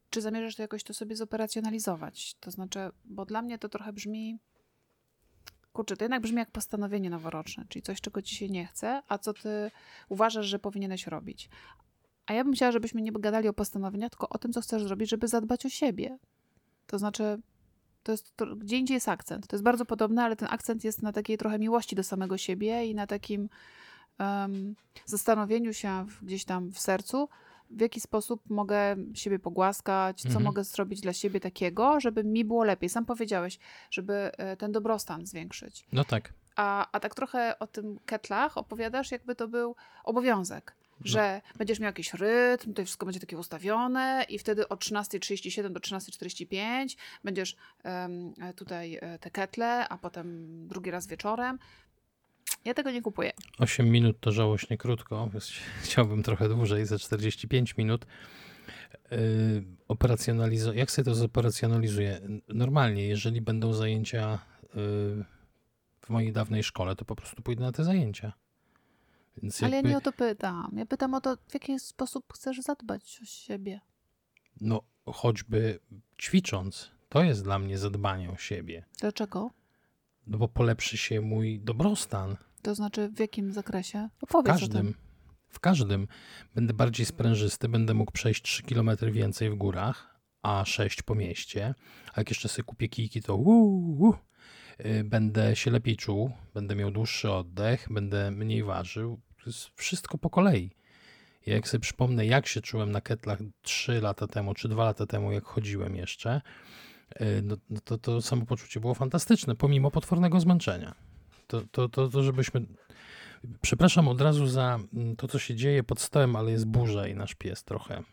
czy 0.10 0.22
zamierzasz 0.22 0.56
to 0.56 0.62
jakoś 0.62 0.84
to 0.84 0.94
sobie 0.94 1.16
zoperacjonalizować? 1.16 2.36
To 2.40 2.52
znaczy, 2.52 2.80
bo 3.06 3.26
dla 3.26 3.42
mnie 3.42 3.60
to 3.60 3.70
trochę 3.70 3.94
brzmi. 3.94 4.40
Kurczę, 5.80 5.98
to 5.98 6.06
jednak 6.06 6.22
brzmi 6.22 6.38
jak 6.38 6.52
postanowienie 6.52 7.10
noworoczne, 7.10 7.66
czyli 7.70 7.84
coś, 7.84 8.02
czego 8.02 8.22
ci 8.22 8.36
się 8.36 8.50
nie 8.50 8.66
chce, 8.66 9.02
a 9.08 9.18
co 9.18 9.34
ty 9.34 9.72
uważasz, 10.10 10.46
że 10.46 10.60
powinieneś 10.60 11.08
robić. 11.08 11.50
A 12.26 12.34
ja 12.34 12.44
bym 12.44 12.54
chciała, 12.54 12.72
żebyśmy 12.72 13.02
nie 13.02 13.12
gadali 13.12 13.48
o 13.48 13.54
postanowieniach, 13.54 14.10
tylko 14.10 14.30
o 14.30 14.38
tym, 14.38 14.54
co 14.54 14.62
chcesz 14.62 14.84
zrobić, 14.84 15.10
żeby 15.10 15.28
zadbać 15.28 15.66
o 15.66 15.70
siebie. 15.70 16.18
To 16.88 17.00
znaczy, 17.00 17.42
to 18.04 18.12
jest, 18.12 18.36
to, 18.36 18.56
gdzie 18.56 18.78
indziej 18.78 18.94
jest 18.94 19.10
akcent. 19.10 19.48
To 19.48 19.56
jest 19.56 19.64
bardzo 19.64 19.86
podobne, 19.86 20.24
ale 20.24 20.36
ten 20.36 20.48
akcent 20.52 20.84
jest 20.84 21.02
na 21.02 21.12
takiej 21.12 21.38
trochę 21.38 21.60
miłości 21.60 21.96
do 21.96 22.04
samego 22.04 22.38
siebie 22.38 22.86
i 22.86 22.96
na 22.96 23.08
takim 23.08 23.50
em, 24.18 24.76
zastanowieniu 25.06 25.74
się 25.74 26.06
w, 26.08 26.26
gdzieś 26.26 26.46
tam 26.46 26.72
w 26.72 26.80
sercu, 26.80 27.30
w 27.70 27.82
jaki 27.82 28.00
sposób 28.02 28.50
mogę 28.50 28.96
siebie 29.14 29.40
pogłaskać, 29.40 30.22
co 30.22 30.28
Mhm. 30.28 30.46
mogę 30.46 30.64
zrobić 30.64 31.02
dla 31.02 31.14
siebie 31.14 31.40
takiego, 31.40 32.00
żeby 32.00 32.24
mi 32.24 32.46
było 32.46 32.64
lepiej. 32.64 32.90
Sam 32.90 33.06
powiedziałeś, 33.06 33.60
żeby 33.92 34.14
e, 34.14 34.58
ten 34.58 34.72
dobrostan 34.72 35.26
zwiększyć. 35.26 35.86
No 35.92 36.04
tak. 36.04 36.34
A, 36.56 36.88
a 36.92 37.00
tak 37.00 37.16
trochę 37.16 37.60
o 37.60 37.68
tym 37.68 38.00
ketlach 38.06 38.58
opowiadasz, 38.58 39.12
jakby 39.12 39.36
to 39.36 39.48
był 39.48 39.76
obowiązek. 40.04 40.76
Że 41.04 41.42
będziesz 41.58 41.80
miał 41.80 41.88
jakiś 41.90 42.14
rytm, 42.14 42.74
to 42.74 42.84
wszystko 42.86 43.06
będzie 43.06 43.20
takie 43.20 43.38
ustawione 43.38 44.26
i 44.30 44.40
wtedy 44.40 44.68
od 44.70 44.80
13.37 44.80 45.70
do 45.72 45.80
13.45 45.80 46.96
będziesz 47.24 47.56
em, 47.84 48.34
tutaj 48.56 48.98
e, 49.02 49.20
te 49.20 49.32
ketle, 49.32 49.90
a 49.90 49.98
potem 49.98 50.48
drugi 50.68 50.92
raz 50.92 51.08
wieczorem. 51.08 51.60
Ja 52.66 52.74
tego 52.74 52.92
nie 52.92 53.02
kupuję. 53.02 53.32
8 53.60 53.90
minut 53.90 54.20
to 54.20 54.32
żałośnie 54.32 54.78
krótko, 54.78 55.30
więc 55.34 55.52
chciałbym 55.84 56.24
trochę 56.24 56.50
dłużej, 56.50 56.86
za 56.86 57.00
45 57.00 57.78
minut. 57.78 58.06
Yy, 59.12 59.18
operacjonalizo- 59.90 60.74
jak 60.76 60.92
sobie 60.92 61.06
to 61.06 61.16
zoperacjonalizuję? 61.16 62.22
Normalnie, 62.48 63.08
jeżeli 63.08 63.42
będą 63.42 63.74
zajęcia 63.74 64.40
yy, 64.64 65.26
w 66.02 66.10
mojej 66.10 66.32
dawnej 66.34 66.64
szkole, 66.64 66.96
to 66.96 67.06
po 67.06 67.16
prostu 67.16 67.42
pójdę 67.42 67.62
na 67.64 67.72
te 67.72 67.84
zajęcia. 67.84 68.34
Więc 69.38 69.64
Ale 69.64 69.76
ja 69.76 69.82
nie 69.82 69.98
o 69.98 70.02
to 70.02 70.12
pytam. 70.12 70.72
Ja 70.78 70.86
pytam 70.86 71.14
o 71.14 71.22
to, 71.22 71.38
w 71.48 71.54
jaki 71.54 71.80
sposób 71.80 72.34
chcesz 72.34 72.62
zadbać 72.62 73.20
o 73.24 73.26
siebie. 73.26 73.80
no 74.62 74.82
choćby 75.06 75.80
ćwicząc, 76.22 76.92
to 77.10 77.24
jest 77.24 77.44
dla 77.44 77.60
mnie 77.60 77.78
zadbanie 77.78 78.30
o 78.32 78.38
siebie, 78.38 78.86
Dlaczego? 79.00 79.50
no 80.28 80.38
bo 80.38 80.48
polepszy 80.48 80.98
się 80.98 81.22
mój 81.22 81.60
dobrostan. 81.60 82.38
To 82.62 82.76
znaczy 82.76 83.10
w 83.10 83.20
jakim 83.20 83.54
zakresie? 83.54 84.10
W 84.18 84.24
Opowiedz 84.24 84.56
o 84.56 84.60
każdym. 84.60 84.94
W 85.50 85.60
każdym. 85.60 86.08
Będę 86.56 86.74
bardziej 86.74 87.06
sprężysty, 87.06 87.70
będę 87.70 87.94
mógł 87.94 88.12
przejść 88.12 88.42
3 88.42 88.64
km 88.64 88.92
więcej 89.12 89.50
w 89.50 89.56
górach, 89.56 90.20
A6 90.44 91.04
po 91.04 91.16
mieście, 91.16 91.76
a 92.14 92.20
jak 92.20 92.30
jeszcze 92.30 92.50
sobie 92.50 92.64
kupię 92.64 92.90
kijki, 92.90 93.22
to 93.22 93.36
uu, 93.36 93.98
uu, 94.00 94.16
y, 94.86 95.04
będę 95.04 95.56
się 95.56 95.72
lepiej 95.72 95.98
czuł, 95.98 96.32
będę 96.54 96.76
miał 96.76 96.92
dłuższy 96.92 97.32
oddech, 97.32 97.88
będę 97.90 98.32
mniej 98.32 98.64
ważył. 98.64 99.20
To 99.38 99.50
jest 99.50 99.70
wszystko 99.76 100.18
po 100.18 100.30
kolei. 100.30 100.72
Ja 101.46 101.54
jak 101.56 101.68
sobie 101.68 101.82
przypomnę, 101.82 102.26
jak 102.26 102.48
się 102.48 102.62
czułem 102.62 102.92
na 102.92 103.02
ketlach 103.02 103.40
3 103.62 104.02
lata 104.02 104.28
temu, 104.28 104.54
czy 104.54 104.70
2 104.70 104.84
lata 104.84 105.06
temu, 105.06 105.32
jak 105.32 105.46
chodziłem 105.46 105.96
jeszcze, 105.96 106.42
y, 107.22 107.42
no, 107.44 107.56
no 107.70 107.80
to, 107.84 107.98
to 107.98 108.22
samopoczucie 108.22 108.80
było 108.80 108.94
fantastyczne, 108.94 109.56
pomimo 109.56 109.92
potwornego 109.92 110.40
zmęczenia. 110.40 111.09
To, 111.50 111.62
to, 111.72 111.90
to, 111.90 112.10
to 112.10 112.24
żebyśmy 112.24 112.66
Przepraszam 113.62 114.08
od 114.08 114.22
razu 114.22 114.48
za 114.48 114.80
mm, 114.94 115.16
to, 115.16 115.28
co 115.28 115.40
się 115.40 115.56
dzieje 115.56 115.84
pod 115.84 116.00
stołem, 116.00 116.36
ale 116.36 116.52
jest 116.52 116.66
burza 116.66 117.08
i 117.08 117.16
nasz 117.16 117.36
pies 117.36 117.64
trochę 117.64 118.04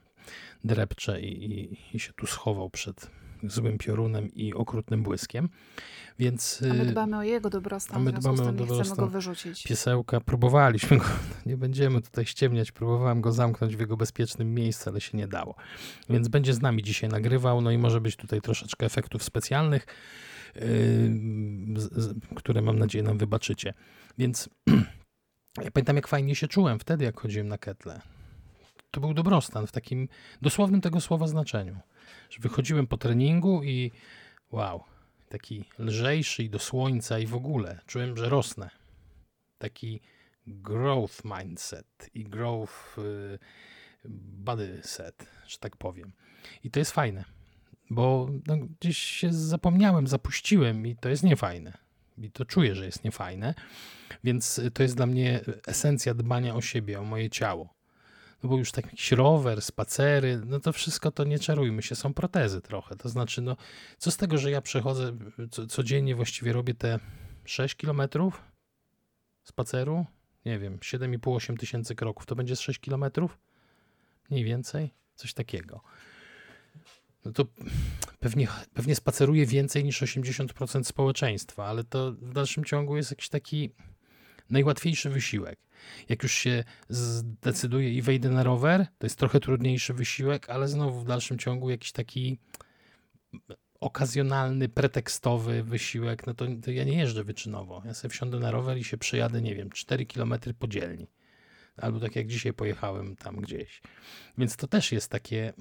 drepcze 0.64 1.20
i, 1.20 1.44
i, 1.44 1.78
i 1.96 2.00
się 2.00 2.12
tu 2.12 2.26
schował 2.26 2.70
przed 2.70 3.10
złym 3.42 3.78
piorunem 3.78 4.34
i 4.34 4.54
okrutnym 4.54 5.02
błyskiem. 5.02 5.48
Więc, 6.18 6.62
a 6.70 6.74
my 6.74 6.82
y, 6.82 6.86
dbamy 6.86 7.18
o 7.18 7.22
jego 7.22 7.50
dobrostan, 7.50 7.96
a 7.96 8.00
my 8.00 8.12
dbamy 8.12 8.42
o 8.42 8.52
dobrostan. 8.52 8.84
chcemy 8.84 8.96
go 8.96 9.06
wyrzucić. 9.06 9.62
Piesełka, 9.62 10.20
próbowaliśmy 10.20 10.96
go, 10.96 11.04
nie 11.46 11.56
będziemy 11.56 12.02
tutaj 12.02 12.26
ściemniać, 12.26 12.72
próbowałem 12.72 13.20
go 13.20 13.32
zamknąć 13.32 13.76
w 13.76 13.80
jego 13.80 13.96
bezpiecznym 13.96 14.54
miejscu, 14.54 14.90
ale 14.90 15.00
się 15.00 15.18
nie 15.18 15.28
dało. 15.28 15.54
Więc 16.10 16.28
będzie 16.28 16.54
z 16.54 16.60
nami 16.60 16.82
dzisiaj 16.82 17.10
nagrywał, 17.10 17.60
no 17.60 17.70
i 17.70 17.78
może 17.78 18.00
być 18.00 18.16
tutaj 18.16 18.40
troszeczkę 18.40 18.86
efektów 18.86 19.22
specjalnych, 19.22 19.86
które 22.36 22.62
mam 22.62 22.78
nadzieję 22.78 23.04
nam 23.04 23.18
wybaczycie. 23.18 23.74
Więc 24.18 24.48
Ja 25.64 25.70
pamiętam, 25.70 25.96
jak 25.96 26.08
fajnie 26.08 26.34
się 26.34 26.48
czułem 26.48 26.78
wtedy, 26.78 27.04
jak 27.04 27.20
chodziłem 27.20 27.48
na 27.48 27.58
ketle. 27.58 28.00
To 28.90 29.00
był 29.00 29.14
dobrostan 29.14 29.66
w 29.66 29.72
takim 29.72 30.08
dosłownym 30.42 30.80
tego 30.80 31.00
słowa 31.00 31.26
znaczeniu. 31.26 31.78
Że 32.30 32.40
wychodziłem 32.40 32.86
po 32.86 32.96
treningu 32.96 33.62
i 33.62 33.92
wow, 34.50 34.84
taki 35.28 35.64
lżejszy 35.78 36.42
i 36.42 36.50
do 36.50 36.58
słońca 36.58 37.18
i 37.18 37.26
w 37.26 37.34
ogóle. 37.34 37.80
Czułem, 37.86 38.16
że 38.16 38.28
rosnę. 38.28 38.70
Taki 39.58 40.00
growth 40.46 41.24
mindset 41.24 42.10
i 42.14 42.24
growth 42.24 42.98
y, 42.98 43.38
body 44.04 44.80
set, 44.82 45.26
że 45.46 45.58
tak 45.58 45.76
powiem. 45.76 46.12
I 46.64 46.70
to 46.70 46.78
jest 46.78 46.92
fajne, 46.92 47.24
bo 47.90 48.28
no, 48.46 48.56
gdzieś 48.80 48.98
się 48.98 49.32
zapomniałem, 49.32 50.06
zapuściłem 50.06 50.86
i 50.86 50.96
to 50.96 51.08
jest 51.08 51.22
niefajne 51.22 51.86
i 52.18 52.30
to 52.30 52.44
czuję, 52.44 52.74
że 52.74 52.86
jest 52.86 53.04
niefajne. 53.04 53.54
Więc 54.24 54.60
to 54.74 54.82
jest 54.82 54.96
dla 54.96 55.06
mnie 55.06 55.40
esencja 55.66 56.14
dbania 56.14 56.54
o 56.54 56.60
siebie, 56.60 57.00
o 57.00 57.04
moje 57.04 57.30
ciało. 57.30 57.74
No 58.42 58.48
bo 58.48 58.58
już 58.58 58.72
tak 58.72 58.84
jakiś 58.84 59.12
rower, 59.12 59.62
spacery, 59.62 60.40
no 60.46 60.60
to 60.60 60.72
wszystko 60.72 61.10
to 61.10 61.24
nie 61.24 61.38
czarujmy 61.38 61.82
się, 61.82 61.94
są 61.94 62.14
protezy 62.14 62.60
trochę. 62.60 62.96
To 62.96 63.08
znaczy, 63.08 63.42
no 63.42 63.56
co 63.98 64.10
z 64.10 64.16
tego, 64.16 64.38
że 64.38 64.50
ja 64.50 64.60
przechodzę, 64.60 65.16
co, 65.50 65.66
codziennie 65.66 66.14
właściwie 66.14 66.52
robię 66.52 66.74
te 66.74 66.98
6 67.44 67.74
kilometrów 67.74 68.44
spaceru? 69.42 70.06
Nie 70.44 70.58
wiem, 70.58 70.78
7,5-8 70.78 71.56
tysięcy 71.56 71.94
kroków, 71.94 72.26
to 72.26 72.36
będzie 72.36 72.56
6 72.56 72.80
kilometrów? 72.80 73.38
Mniej 74.30 74.44
więcej? 74.44 74.94
Coś 75.14 75.34
takiego 75.34 75.80
no 77.26 77.32
to 77.32 77.46
pewnie, 78.20 78.48
pewnie 78.74 78.94
spaceruje 78.94 79.46
więcej 79.46 79.84
niż 79.84 80.02
80% 80.02 80.84
społeczeństwa, 80.84 81.66
ale 81.66 81.84
to 81.84 82.12
w 82.12 82.32
dalszym 82.32 82.64
ciągu 82.64 82.96
jest 82.96 83.10
jakiś 83.10 83.28
taki 83.28 83.70
najłatwiejszy 84.50 85.10
wysiłek. 85.10 85.58
Jak 86.08 86.22
już 86.22 86.32
się 86.32 86.64
zdecyduję 86.88 87.92
i 87.92 88.02
wejdę 88.02 88.30
na 88.30 88.42
rower, 88.42 88.86
to 88.98 89.06
jest 89.06 89.18
trochę 89.18 89.40
trudniejszy 89.40 89.94
wysiłek, 89.94 90.50
ale 90.50 90.68
znowu 90.68 91.00
w 91.00 91.04
dalszym 91.04 91.38
ciągu 91.38 91.70
jakiś 91.70 91.92
taki 91.92 92.38
okazjonalny, 93.80 94.68
pretekstowy 94.68 95.62
wysiłek, 95.62 96.26
no 96.26 96.34
to, 96.34 96.46
to 96.64 96.70
ja 96.70 96.84
nie 96.84 96.98
jeżdżę 96.98 97.24
wyczynowo. 97.24 97.82
Ja 97.84 97.94
sobie 97.94 98.12
wsiądę 98.12 98.38
na 98.38 98.50
rower 98.50 98.78
i 98.78 98.84
się 98.84 98.98
przejadę, 98.98 99.42
nie 99.42 99.54
wiem, 99.54 99.70
4 99.70 100.06
km 100.06 100.34
po 100.58 100.68
dzielni. 100.68 101.06
Albo 101.76 102.00
tak 102.00 102.16
jak 102.16 102.26
dzisiaj 102.26 102.52
pojechałem 102.52 103.16
tam 103.16 103.36
gdzieś. 103.36 103.80
Więc 104.38 104.56
to 104.56 104.66
też 104.66 104.92
jest 104.92 105.10
takie 105.10 105.52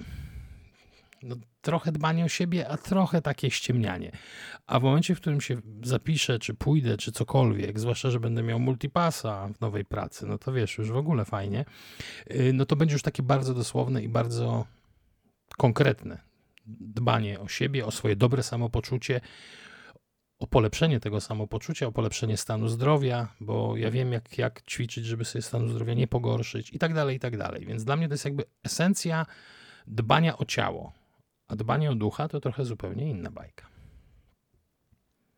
no, 1.25 1.35
trochę 1.61 1.91
dbanie 1.91 2.25
o 2.25 2.27
siebie, 2.27 2.69
a 2.69 2.77
trochę 2.77 3.21
takie 3.21 3.51
ściemnianie. 3.51 4.11
A 4.67 4.79
w 4.79 4.83
momencie, 4.83 5.15
w 5.15 5.21
którym 5.21 5.41
się 5.41 5.57
zapiszę, 5.83 6.39
czy 6.39 6.53
pójdę, 6.53 6.97
czy 6.97 7.11
cokolwiek, 7.11 7.79
zwłaszcza, 7.79 8.11
że 8.11 8.19
będę 8.19 8.43
miał 8.43 8.59
multipasa 8.59 9.47
w 9.47 9.61
nowej 9.61 9.85
pracy, 9.85 10.25
no 10.25 10.37
to 10.37 10.53
wiesz, 10.53 10.77
już 10.77 10.91
w 10.91 10.97
ogóle 10.97 11.25
fajnie, 11.25 11.65
y, 12.31 12.51
no 12.53 12.65
to 12.65 12.75
będzie 12.75 12.93
już 12.93 13.01
takie 13.01 13.23
bardzo 13.23 13.53
dosłowne 13.53 14.03
i 14.03 14.09
bardzo 14.09 14.65
konkretne 15.57 16.21
dbanie 16.65 17.39
o 17.39 17.47
siebie, 17.47 17.85
o 17.85 17.91
swoje 17.91 18.15
dobre 18.15 18.43
samopoczucie, 18.43 19.21
o 20.39 20.47
polepszenie 20.47 20.99
tego 20.99 21.21
samopoczucia, 21.21 21.87
o 21.87 21.91
polepszenie 21.91 22.37
stanu 22.37 22.67
zdrowia, 22.67 23.27
bo 23.39 23.77
ja 23.77 23.91
wiem, 23.91 24.11
jak, 24.11 24.37
jak 24.37 24.61
ćwiczyć, 24.61 25.05
żeby 25.05 25.25
sobie 25.25 25.41
stanu 25.41 25.67
zdrowia 25.67 25.93
nie 25.93 26.07
pogorszyć 26.07 26.73
i 26.73 26.79
tak 26.79 26.93
dalej, 26.93 27.15
i 27.15 27.19
tak 27.19 27.37
dalej. 27.37 27.65
Więc 27.65 27.83
dla 27.83 27.95
mnie 27.95 28.07
to 28.07 28.13
jest 28.13 28.25
jakby 28.25 28.43
esencja 28.63 29.25
dbania 29.87 30.37
o 30.37 30.45
ciało 30.45 30.93
a 31.47 31.55
dbanie 31.55 31.91
o 31.91 31.95
ducha 31.95 32.27
to 32.27 32.39
trochę 32.39 32.65
zupełnie 32.65 33.09
inna 33.09 33.31
bajka. 33.31 33.67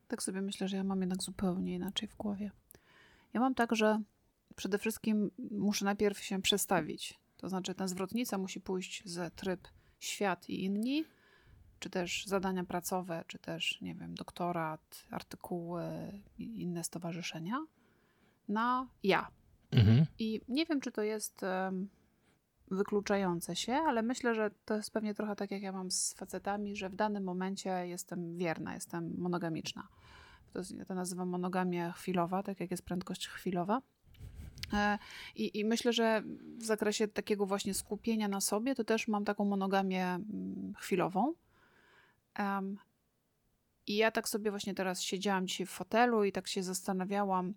Tak 0.08 0.24
sobie 0.24 0.42
myślę, 0.42 0.68
że 0.68 0.78
ja 0.78 0.84
mam 0.84 1.00
jednak 1.00 1.24
zupełnie 1.24 1.76
inaczej 1.76 2.08
w 2.08 2.16
głowie. 2.16 2.52
Ja 3.34 3.40
mam 3.40 3.56
tak, 3.56 3.76
że 3.76 4.02
przede 4.56 4.78
wszystkim 4.78 5.32
muszę 5.52 5.86
najpierw 5.86 6.20
się 6.20 6.42
przestawić. 6.42 7.20
To 7.38 7.50
znaczy, 7.50 7.76
ta 7.76 7.88
zwrotnica 7.88 8.38
musi 8.38 8.62
pójść 8.62 9.04
z 9.06 9.36
tryb 9.36 9.68
świat 10.00 10.50
i 10.50 10.64
inni, 10.64 11.06
czy 11.80 11.90
też 11.90 12.26
zadania 12.26 12.64
pracowe, 12.64 13.24
czy 13.28 13.40
też, 13.40 13.82
nie 13.82 13.96
wiem, 13.96 14.16
doktorat, 14.16 15.06
artykuły 15.12 15.84
i 16.38 16.62
inne 16.62 16.84
stowarzyszenia, 16.84 17.66
na 18.48 18.88
ja. 19.04 19.32
Mhm. 19.72 20.06
I 20.20 20.42
nie 20.48 20.66
wiem, 20.66 20.82
czy 20.82 20.92
to 20.92 21.02
jest 21.02 21.42
wykluczające 22.72 23.56
się, 23.56 23.74
ale 23.74 24.02
myślę, 24.02 24.36
że 24.36 24.52
to 24.66 24.76
jest 24.76 24.92
pewnie 24.92 25.14
trochę 25.14 25.36
tak, 25.36 25.52
jak 25.52 25.62
ja 25.62 25.72
mam 25.72 25.92
z 25.92 26.14
facetami, 26.14 26.76
że 26.76 26.90
w 26.90 26.96
danym 26.96 27.24
momencie 27.24 27.70
jestem 27.70 28.38
wierna, 28.38 28.74
jestem 28.74 29.14
monogamiczna. 29.18 29.88
To, 30.54 30.60
to 30.88 30.96
nazywam 30.96 31.30
monogamia 31.30 31.92
chwilowa, 31.92 32.44
tak 32.44 32.60
jak 32.60 32.72
jest 32.72 32.84
prędkość 32.84 33.28
chwilowa. 33.28 33.82
E, 34.74 34.98
I, 35.36 35.60
I, 35.60 35.66
myślę, 35.66 35.94
że 35.94 36.24
w 36.58 36.64
zakresie 36.64 37.08
takiego 37.08 37.46
właśnie 37.46 37.74
skupienia 37.74 38.28
na 38.28 38.42
sobie, 38.42 38.76
to 38.76 38.84
też 38.84 39.08
mam 39.08 39.26
taką 39.26 39.46
monogamię 39.46 40.06
mm, 40.06 40.74
chwilową. 40.78 41.34
Um, 42.40 42.78
I 43.88 43.96
ja 43.96 44.12
tak 44.12 44.30
sobie 44.30 44.52
właśnie 44.52 44.74
teraz 44.74 45.02
siedziałam 45.02 45.48
dzisiaj 45.48 45.68
w 45.68 45.70
fotelu 45.70 46.24
i 46.24 46.32
tak 46.32 46.48
się 46.48 46.64
zastanawiałam, 46.64 47.54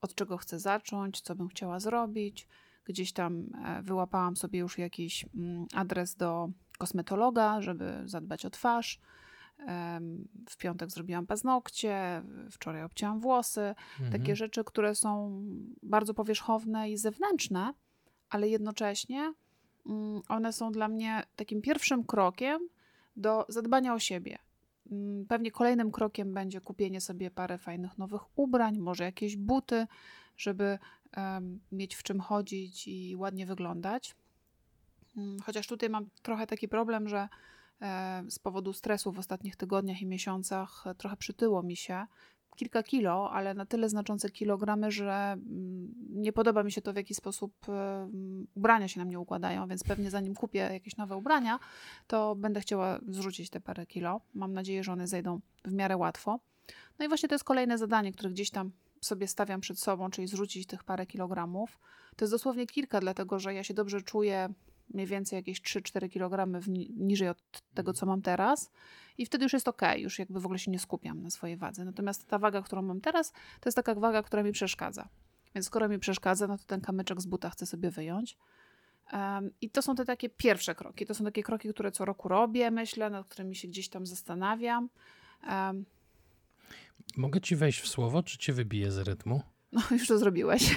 od 0.00 0.14
czego 0.14 0.36
chcę 0.36 0.58
zacząć, 0.58 1.20
co 1.20 1.34
bym 1.34 1.48
chciała 1.48 1.80
zrobić 1.80 2.48
Gdzieś 2.84 3.12
tam 3.12 3.46
e, 3.64 3.82
wyłapałam 3.82 4.36
sobie 4.36 4.58
już 4.58 4.78
jakiś 4.78 5.26
mm, 5.34 5.66
adres 5.74 6.16
do 6.16 6.48
kosmetologa, 6.78 7.60
żeby 7.60 8.02
zadbać 8.04 8.46
o 8.46 8.50
twarz. 8.50 9.00
W 10.50 10.56
piątek 10.56 10.90
zrobiłam 10.90 11.26
paznokcie, 11.26 12.22
wczoraj 12.50 12.82
obcięłam 12.82 13.20
włosy. 13.20 13.74
Mhm. 14.00 14.12
Takie 14.12 14.36
rzeczy, 14.36 14.64
które 14.64 14.94
są 14.94 15.42
bardzo 15.82 16.14
powierzchowne 16.14 16.90
i 16.90 16.96
zewnętrzne, 16.96 17.74
ale 18.30 18.48
jednocześnie 18.48 19.34
mm, 19.86 20.22
one 20.28 20.52
są 20.52 20.72
dla 20.72 20.88
mnie 20.88 21.22
takim 21.36 21.62
pierwszym 21.62 22.04
krokiem 22.04 22.68
do 23.16 23.46
zadbania 23.48 23.94
o 23.94 23.98
siebie. 23.98 24.38
Mm, 24.92 25.26
pewnie 25.26 25.50
kolejnym 25.50 25.92
krokiem 25.92 26.34
będzie 26.34 26.60
kupienie 26.60 27.00
sobie 27.00 27.30
parę 27.30 27.58
fajnych 27.58 27.98
nowych 27.98 28.38
ubrań, 28.38 28.78
może 28.78 29.04
jakieś 29.04 29.36
buty, 29.36 29.86
żeby 30.36 30.78
mieć 31.72 31.94
w 31.94 32.02
czym 32.02 32.20
chodzić 32.20 32.88
i 32.88 33.16
ładnie 33.16 33.46
wyglądać. 33.46 34.14
Mm, 35.16 35.40
chociaż 35.40 35.66
tutaj 35.66 35.90
mam 35.90 36.06
trochę 36.22 36.46
taki 36.46 36.68
problem, 36.68 37.08
że 37.08 37.28
z 38.28 38.38
powodu 38.38 38.72
stresu 38.72 39.12
w 39.12 39.18
ostatnich 39.18 39.56
tygodniach 39.56 40.02
i 40.02 40.06
miesiącach 40.06 40.84
e, 40.86 40.94
trochę 40.94 41.16
przytyło 41.16 41.62
mi 41.62 41.76
się 41.76 42.06
kilka 42.56 42.82
kilo, 42.82 43.30
ale 43.30 43.54
na 43.54 43.66
tyle 43.66 43.88
znaczące 43.88 44.30
kilogramy, 44.30 44.90
że 44.90 45.12
mm, 45.12 45.94
nie 46.10 46.32
podoba 46.32 46.62
mi 46.62 46.72
się 46.72 46.82
to, 46.82 46.92
w 46.92 46.96
jaki 46.96 47.14
sposób 47.14 47.66
ubrania 48.54 48.88
się 48.88 49.00
na 49.00 49.04
mnie 49.04 49.20
układają, 49.20 49.68
więc 49.68 49.84
pewnie 49.84 50.10
zanim 50.10 50.34
kupię 50.34 50.58
jakieś 50.58 50.96
nowe 50.96 51.16
ubrania, 51.16 51.58
to 52.06 52.34
będę 52.34 52.60
chciała 52.60 52.98
zrzucić 53.08 53.50
te 53.50 53.60
parę 53.60 53.86
kilo. 53.86 54.20
Mam 54.34 54.52
nadzieję, 54.52 54.84
że 54.84 54.92
one 54.92 55.06
zejdą 55.06 55.40
w 55.64 55.72
miarę 55.72 55.96
łatwo. 55.96 56.40
No 56.98 57.04
i 57.04 57.08
właśnie 57.08 57.28
to 57.28 57.34
jest 57.34 57.44
kolejne 57.44 57.78
zadanie, 57.78 58.12
które 58.12 58.30
gdzieś 58.30 58.50
tam 58.50 58.70
sobie 59.04 59.28
stawiam 59.28 59.60
przed 59.60 59.78
sobą, 59.78 60.10
czyli 60.10 60.26
zrzucić 60.26 60.66
tych 60.66 60.84
parę 60.84 61.06
kilogramów. 61.06 61.78
To 62.16 62.24
jest 62.24 62.34
dosłownie 62.34 62.66
kilka, 62.66 63.00
dlatego 63.00 63.38
że 63.38 63.54
ja 63.54 63.64
się 63.64 63.74
dobrze 63.74 64.02
czuję 64.02 64.48
mniej 64.94 65.06
więcej 65.06 65.36
jakieś 65.36 65.62
3-4 65.62 66.10
kg 66.10 66.60
niżej 66.96 67.28
od 67.28 67.62
tego, 67.74 67.92
co 67.92 68.06
mam 68.06 68.22
teraz. 68.22 68.70
I 69.18 69.26
wtedy 69.26 69.44
już 69.44 69.52
jest 69.52 69.68
ok, 69.68 69.82
już 69.96 70.18
jakby 70.18 70.40
w 70.40 70.44
ogóle 70.44 70.58
się 70.58 70.70
nie 70.70 70.78
skupiam 70.78 71.22
na 71.22 71.30
swojej 71.30 71.56
wadze. 71.56 71.84
Natomiast 71.84 72.26
ta 72.26 72.38
waga, 72.38 72.62
którą 72.62 72.82
mam 72.82 73.00
teraz, 73.00 73.32
to 73.32 73.68
jest 73.68 73.76
taka 73.76 73.94
waga, 73.94 74.22
która 74.22 74.42
mi 74.42 74.52
przeszkadza. 74.52 75.08
Więc 75.54 75.66
skoro 75.66 75.88
mi 75.88 75.98
przeszkadza, 75.98 76.46
no 76.46 76.58
to 76.58 76.64
ten 76.64 76.80
kamyczek 76.80 77.20
z 77.20 77.26
buta 77.26 77.50
chcę 77.50 77.66
sobie 77.66 77.90
wyjąć. 77.90 78.38
Um, 79.12 79.50
I 79.60 79.70
to 79.70 79.82
są 79.82 79.94
te 79.94 80.04
takie 80.04 80.28
pierwsze 80.28 80.74
kroki. 80.74 81.06
To 81.06 81.14
są 81.14 81.24
takie 81.24 81.42
kroki, 81.42 81.68
które 81.68 81.92
co 81.92 82.04
roku 82.04 82.28
robię, 82.28 82.70
myślę, 82.70 83.10
nad 83.10 83.26
którymi 83.26 83.56
się 83.56 83.68
gdzieś 83.68 83.88
tam 83.88 84.06
zastanawiam. 84.06 84.88
Um, 85.48 85.84
Mogę 87.16 87.40
ci 87.40 87.56
wejść 87.56 87.80
w 87.80 87.88
słowo, 87.88 88.22
czy 88.22 88.38
cię 88.38 88.52
wybiję 88.52 88.90
z 88.90 88.98
rytmu? 88.98 89.42
No, 89.72 89.82
już 89.90 90.08
to 90.08 90.18
zrobiłeś. 90.18 90.76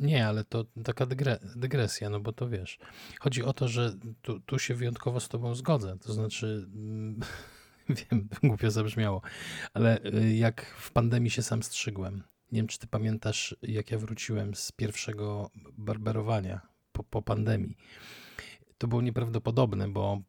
Nie, 0.00 0.26
ale 0.26 0.44
to 0.44 0.64
taka 0.84 1.06
dygre, 1.06 1.38
dygresja, 1.56 2.10
no 2.10 2.20
bo 2.20 2.32
to 2.32 2.48
wiesz. 2.48 2.78
Chodzi 3.20 3.42
o 3.42 3.52
to, 3.52 3.68
że 3.68 3.94
tu, 4.22 4.40
tu 4.40 4.58
się 4.58 4.74
wyjątkowo 4.74 5.20
z 5.20 5.28
tobą 5.28 5.54
zgodzę. 5.54 5.98
To 5.98 6.12
znaczy, 6.12 6.66
mm, 6.74 7.20
wiem, 8.10 8.28
głupio 8.42 8.70
zabrzmiało, 8.70 9.22
ale 9.74 10.04
y, 10.04 10.36
jak 10.36 10.66
w 10.66 10.92
pandemii 10.92 11.30
się 11.30 11.42
sam 11.42 11.62
strzygłem. 11.62 12.22
Nie 12.52 12.56
wiem, 12.56 12.66
czy 12.66 12.78
ty 12.78 12.86
pamiętasz, 12.86 13.56
jak 13.62 13.90
ja 13.90 13.98
wróciłem 13.98 14.54
z 14.54 14.72
pierwszego 14.72 15.50
barberowania 15.78 16.60
po, 16.92 17.04
po 17.04 17.22
pandemii. 17.22 17.76
To 18.78 18.88
było 18.88 19.02
nieprawdopodobne, 19.02 19.88
bo 19.88 20.22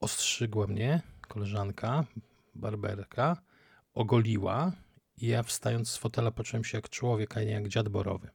ostrzygła 0.00 0.66
mnie 0.66 1.02
koleżanka, 1.28 2.04
barberka, 2.56 3.42
ogoliła 3.94 4.72
i 5.16 5.26
ja 5.26 5.42
wstając 5.42 5.90
z 5.90 5.96
fotela 5.96 6.30
poczułem 6.30 6.64
się 6.64 6.78
jak 6.78 6.88
człowiek, 6.88 7.36
a 7.36 7.42
nie 7.42 7.50
jak 7.50 7.68
dziad 7.68 7.88
borowy. 7.88 8.30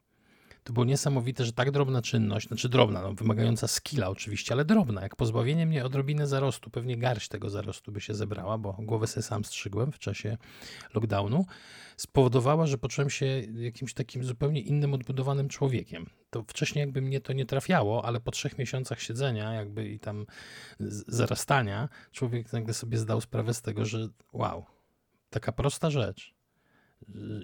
To 0.63 0.73
było 0.73 0.85
niesamowite, 0.85 1.45
że 1.45 1.53
tak 1.53 1.71
drobna 1.71 2.01
czynność, 2.01 2.47
znaczy 2.47 2.69
drobna, 2.69 3.01
no, 3.01 3.13
wymagająca 3.13 3.67
skilla 3.67 4.09
oczywiście, 4.09 4.53
ale 4.53 4.65
drobna, 4.65 5.01
jak 5.01 5.15
pozbawienie 5.15 5.65
mnie 5.65 5.85
odrobiny 5.85 6.27
zarostu, 6.27 6.69
pewnie 6.69 6.97
garść 6.97 7.27
tego 7.27 7.49
zarostu 7.49 7.91
by 7.91 8.01
się 8.01 8.13
zebrała, 8.13 8.57
bo 8.57 8.73
głowę 8.79 9.07
sobie 9.07 9.23
sam 9.23 9.45
strzygłem 9.45 9.91
w 9.91 9.99
czasie 9.99 10.37
lockdownu, 10.93 11.45
spowodowała, 11.97 12.67
że 12.67 12.77
poczułem 12.77 13.09
się 13.09 13.25
jakimś 13.55 13.93
takim 13.93 14.23
zupełnie 14.23 14.61
innym, 14.61 14.93
odbudowanym 14.93 15.49
człowiekiem. 15.49 16.09
To 16.29 16.43
wcześniej 16.47 16.81
jakby 16.81 17.01
mnie 17.01 17.21
to 17.21 17.33
nie 17.33 17.45
trafiało, 17.45 18.05
ale 18.05 18.19
po 18.19 18.31
trzech 18.31 18.57
miesiącach 18.57 19.01
siedzenia 19.01 19.53
jakby 19.53 19.89
i 19.89 19.99
tam 19.99 20.25
zarastania, 21.07 21.89
człowiek 22.11 22.53
nagle 22.53 22.73
sobie 22.73 22.97
zdał 22.97 23.21
sprawę 23.21 23.53
z 23.53 23.61
tego, 23.61 23.85
że 23.85 24.07
wow, 24.33 24.65
taka 25.29 25.51
prosta 25.51 25.89
rzecz, 25.89 26.33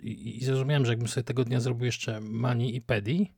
i, 0.01 0.37
i 0.37 0.45
zrozumiałem, 0.45 0.85
że 0.85 0.91
jakbym 0.91 1.07
sobie 1.07 1.23
tego 1.23 1.43
dnia 1.43 1.59
zrobił 1.59 1.85
jeszcze 1.85 2.21
mani 2.21 2.75
i 2.75 2.81
pedi 2.81 3.33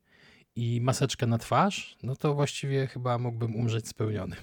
i 0.56 0.82
maseczkę 0.82 1.28
na 1.28 1.38
twarz, 1.38 1.98
no 2.04 2.16
to 2.16 2.34
właściwie 2.34 2.88
chyba 2.88 3.18
mógłbym 3.18 3.56
umrzeć 3.56 3.88
spełniony. 3.88 4.36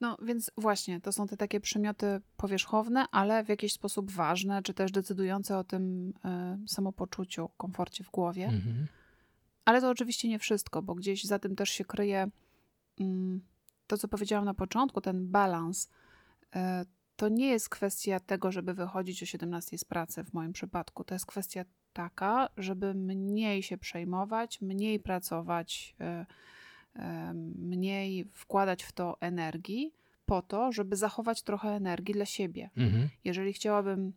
No 0.00 0.16
więc 0.22 0.50
właśnie, 0.56 1.00
to 1.00 1.12
są 1.12 1.26
te 1.26 1.36
takie 1.36 1.60
przymioty 1.60 2.20
powierzchowne, 2.36 3.06
ale 3.10 3.44
w 3.44 3.48
jakiś 3.48 3.72
sposób 3.72 4.10
ważne, 4.10 4.62
czy 4.62 4.74
też 4.74 4.92
decydujące 4.92 5.58
o 5.58 5.64
tym 5.64 6.08
y, 6.64 6.68
samopoczuciu, 6.68 7.48
komforcie 7.56 8.04
w 8.04 8.10
głowie. 8.10 8.44
Mhm. 8.44 8.86
Ale 9.64 9.80
to 9.80 9.90
oczywiście 9.90 10.28
nie 10.28 10.38
wszystko, 10.38 10.82
bo 10.82 10.94
gdzieś 10.94 11.24
za 11.24 11.38
tym 11.38 11.56
też 11.56 11.70
się 11.70 11.84
kryje 11.84 12.28
y, 13.00 13.04
to, 13.86 13.98
co 13.98 14.08
powiedziałam 14.08 14.44
na 14.44 14.54
początku, 14.54 15.00
ten 15.00 15.28
balans. 15.30 15.90
Y, 16.56 16.58
to 17.16 17.28
nie 17.28 17.48
jest 17.48 17.68
kwestia 17.68 18.20
tego, 18.20 18.52
żeby 18.52 18.74
wychodzić 18.74 19.22
o 19.22 19.26
17 19.26 19.78
z 19.78 19.84
pracy 19.84 20.24
w 20.24 20.32
moim 20.32 20.52
przypadku. 20.52 21.04
To 21.04 21.14
jest 21.14 21.26
kwestia 21.26 21.64
taka, 21.92 22.48
żeby 22.56 22.94
mniej 22.94 23.62
się 23.62 23.78
przejmować, 23.78 24.60
mniej 24.60 25.00
pracować, 25.00 25.96
e, 26.00 26.26
e, 26.96 27.32
mniej 27.58 28.24
wkładać 28.32 28.82
w 28.82 28.92
to 28.92 29.16
energii, 29.20 29.94
po 30.26 30.42
to, 30.42 30.72
żeby 30.72 30.96
zachować 30.96 31.42
trochę 31.42 31.68
energii 31.68 32.14
dla 32.14 32.26
siebie. 32.26 32.70
Mhm. 32.76 33.08
Jeżeli 33.24 33.52
chciałabym, 33.52 34.12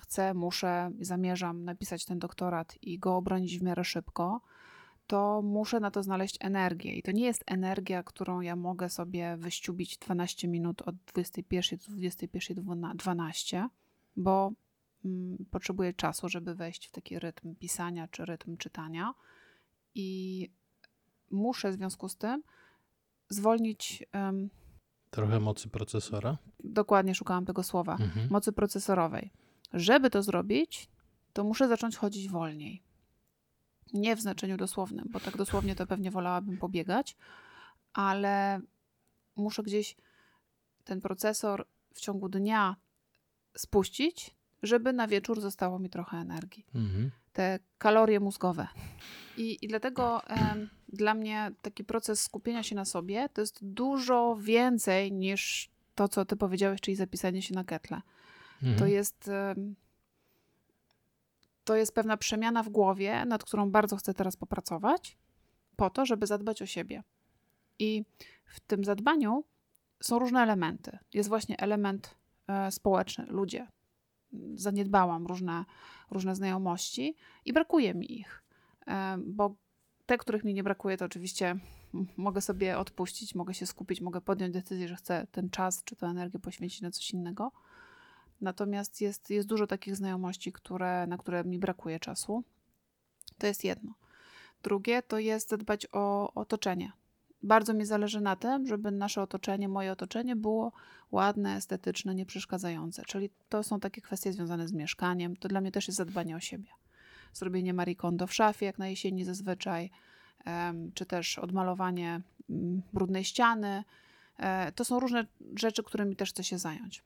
chcę, 0.00 0.34
muszę, 0.34 0.90
zamierzam 1.00 1.64
napisać 1.64 2.04
ten 2.04 2.18
doktorat 2.18 2.78
i 2.82 2.98
go 2.98 3.16
obronić 3.16 3.58
w 3.58 3.62
miarę 3.62 3.84
szybko, 3.84 4.40
to 5.06 5.42
muszę 5.42 5.80
na 5.80 5.90
to 5.90 6.02
znaleźć 6.02 6.36
energię. 6.40 6.94
I 6.94 7.02
to 7.02 7.12
nie 7.12 7.24
jest 7.24 7.44
energia, 7.46 8.02
którą 8.02 8.40
ja 8.40 8.56
mogę 8.56 8.88
sobie 8.88 9.36
wyściubić 9.36 9.98
12 9.98 10.48
minut 10.48 10.82
od 10.82 10.96
21 10.96 11.78
do 11.78 11.84
21.12, 11.84 13.68
bo 14.16 14.52
mm, 15.04 15.46
potrzebuję 15.50 15.94
czasu, 15.94 16.28
żeby 16.28 16.54
wejść 16.54 16.86
w 16.86 16.92
taki 16.92 17.18
rytm 17.18 17.54
pisania 17.54 18.08
czy 18.08 18.24
rytm 18.24 18.56
czytania. 18.56 19.14
I 19.94 20.50
muszę 21.30 21.70
w 21.70 21.74
związku 21.74 22.08
z 22.08 22.16
tym 22.16 22.42
zwolnić. 23.28 24.04
Um, 24.14 24.50
Trochę 25.10 25.40
mocy 25.40 25.68
procesora? 25.68 26.38
Dokładnie 26.64 27.14
szukałam 27.14 27.44
tego 27.44 27.62
słowa. 27.62 27.96
Mhm. 28.00 28.28
Mocy 28.30 28.52
procesorowej. 28.52 29.32
Żeby 29.72 30.10
to 30.10 30.22
zrobić, 30.22 30.88
to 31.32 31.44
muszę 31.44 31.68
zacząć 31.68 31.96
chodzić 31.96 32.28
wolniej. 32.28 32.85
Nie 33.92 34.16
w 34.16 34.20
znaczeniu 34.20 34.56
dosłownym, 34.56 35.08
bo 35.10 35.20
tak 35.20 35.36
dosłownie 35.36 35.74
to 35.74 35.86
pewnie 35.86 36.10
wolałabym 36.10 36.58
pobiegać, 36.58 37.16
ale 37.92 38.60
muszę 39.36 39.62
gdzieś 39.62 39.96
ten 40.84 41.00
procesor 41.00 41.66
w 41.94 42.00
ciągu 42.00 42.28
dnia 42.28 42.76
spuścić, 43.56 44.36
żeby 44.62 44.92
na 44.92 45.08
wieczór 45.08 45.40
zostało 45.40 45.78
mi 45.78 45.90
trochę 45.90 46.16
energii. 46.16 46.66
Mhm. 46.74 47.10
Te 47.32 47.58
kalorie 47.78 48.20
mózgowe. 48.20 48.68
I, 49.36 49.64
i 49.64 49.68
dlatego 49.68 50.22
dla 50.88 51.14
mnie 51.14 51.52
taki 51.62 51.84
proces 51.84 52.22
skupienia 52.22 52.62
się 52.62 52.74
na 52.74 52.84
sobie 52.84 53.28
to 53.28 53.40
jest 53.40 53.58
dużo 53.62 54.36
więcej 54.40 55.12
niż 55.12 55.70
to, 55.94 56.08
co 56.08 56.24
ty 56.24 56.36
powiedziałeś, 56.36 56.80
czyli 56.80 56.96
zapisanie 56.96 57.42
się 57.42 57.54
na 57.54 57.64
ketle. 57.64 58.00
Mhm. 58.62 58.78
To 58.78 58.86
jest 58.86 59.30
to 61.66 61.76
jest 61.76 61.94
pewna 61.94 62.16
przemiana 62.16 62.62
w 62.62 62.68
głowie, 62.68 63.24
nad 63.24 63.44
którą 63.44 63.70
bardzo 63.70 63.96
chcę 63.96 64.14
teraz 64.14 64.36
popracować, 64.36 65.18
po 65.76 65.90
to, 65.90 66.06
żeby 66.06 66.26
zadbać 66.26 66.62
o 66.62 66.66
siebie. 66.66 67.02
I 67.78 68.04
w 68.44 68.60
tym 68.60 68.84
zadbaniu 68.84 69.44
są 70.02 70.18
różne 70.18 70.42
elementy. 70.42 70.98
Jest 71.14 71.28
właśnie 71.28 71.58
element 71.58 72.16
e, 72.48 72.70
społeczny, 72.70 73.26
ludzie. 73.28 73.66
Zaniedbałam 74.54 75.26
różne, 75.26 75.64
różne 76.10 76.34
znajomości 76.34 77.16
i 77.44 77.52
brakuje 77.52 77.94
mi 77.94 78.20
ich, 78.20 78.42
e, 78.86 79.18
bo 79.26 79.54
te, 80.06 80.18
których 80.18 80.44
mi 80.44 80.54
nie 80.54 80.62
brakuje, 80.62 80.96
to 80.96 81.04
oczywiście 81.04 81.56
mogę 82.16 82.40
sobie 82.40 82.78
odpuścić, 82.78 83.34
mogę 83.34 83.54
się 83.54 83.66
skupić, 83.66 84.00
mogę 84.00 84.20
podjąć 84.20 84.54
decyzję, 84.54 84.88
że 84.88 84.96
chcę 84.96 85.26
ten 85.32 85.50
czas 85.50 85.84
czy 85.84 85.96
tę 85.96 86.06
energię 86.06 86.38
poświęcić 86.38 86.80
na 86.80 86.90
coś 86.90 87.10
innego. 87.10 87.52
Natomiast 88.40 89.00
jest, 89.00 89.30
jest 89.30 89.48
dużo 89.48 89.66
takich 89.66 89.96
znajomości, 89.96 90.52
które, 90.52 91.06
na 91.06 91.18
które 91.18 91.44
mi 91.44 91.58
brakuje 91.58 92.00
czasu. 92.00 92.44
To 93.38 93.46
jest 93.46 93.64
jedno. 93.64 93.94
Drugie 94.62 95.02
to 95.02 95.18
jest 95.18 95.48
zadbać 95.48 95.86
o 95.92 96.34
otoczenie. 96.34 96.92
Bardzo 97.42 97.74
mi 97.74 97.84
zależy 97.84 98.20
na 98.20 98.36
tym, 98.36 98.66
żeby 98.66 98.90
nasze 98.90 99.22
otoczenie, 99.22 99.68
moje 99.68 99.92
otoczenie 99.92 100.36
było 100.36 100.72
ładne, 101.12 101.56
estetyczne, 101.56 102.14
nieprzeszkadzające. 102.14 103.02
Czyli 103.04 103.30
to 103.48 103.62
są 103.62 103.80
takie 103.80 104.00
kwestie 104.00 104.32
związane 104.32 104.68
z 104.68 104.72
mieszkaniem. 104.72 105.36
To 105.36 105.48
dla 105.48 105.60
mnie 105.60 105.72
też 105.72 105.88
jest 105.88 105.96
zadbanie 105.96 106.36
o 106.36 106.40
siebie. 106.40 106.68
Zrobienie 107.32 107.74
Marie 107.74 107.96
Kondo 107.96 108.26
w 108.26 108.34
szafie, 108.34 108.66
jak 108.66 108.78
na 108.78 108.88
jesieni 108.88 109.24
zazwyczaj, 109.24 109.90
czy 110.94 111.06
też 111.06 111.38
odmalowanie 111.38 112.20
mm, 112.50 112.82
brudnej 112.92 113.24
ściany. 113.24 113.84
E, 114.38 114.72
to 114.72 114.84
są 114.84 115.00
różne 115.00 115.26
rzeczy, 115.56 115.82
którymi 115.82 116.16
też 116.16 116.30
chcę 116.30 116.44
się 116.44 116.58
zająć. 116.58 117.02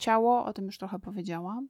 Ciało, 0.00 0.44
o 0.44 0.52
tym 0.52 0.64
już 0.64 0.78
trochę 0.78 0.98
powiedziałam. 0.98 1.68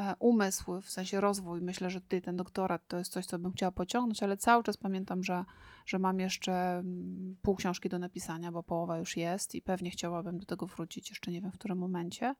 E, 0.00 0.14
umysł, 0.18 0.80
w 0.80 0.90
sensie 0.90 1.20
rozwój, 1.20 1.60
myślę, 1.60 1.90
że 1.90 2.00
ty 2.00 2.20
ten 2.20 2.36
doktorat 2.36 2.82
to 2.88 2.98
jest 2.98 3.12
coś, 3.12 3.26
co 3.26 3.38
bym 3.38 3.52
chciała 3.52 3.72
pociągnąć, 3.72 4.22
ale 4.22 4.36
cały 4.36 4.62
czas 4.62 4.76
pamiętam, 4.76 5.24
że, 5.24 5.44
że 5.86 5.98
mam 5.98 6.20
jeszcze 6.20 6.52
mm, 6.52 7.36
pół 7.42 7.54
książki 7.54 7.88
do 7.88 7.98
napisania, 7.98 8.52
bo 8.52 8.62
połowa 8.62 8.98
już 8.98 9.16
jest 9.16 9.54
i 9.54 9.62
pewnie 9.62 9.90
chciałabym 9.90 10.38
do 10.38 10.46
tego 10.46 10.66
wrócić, 10.66 11.10
jeszcze 11.10 11.30
nie 11.30 11.40
wiem 11.40 11.52
w 11.52 11.58
którym 11.58 11.78
momencie. 11.78 12.34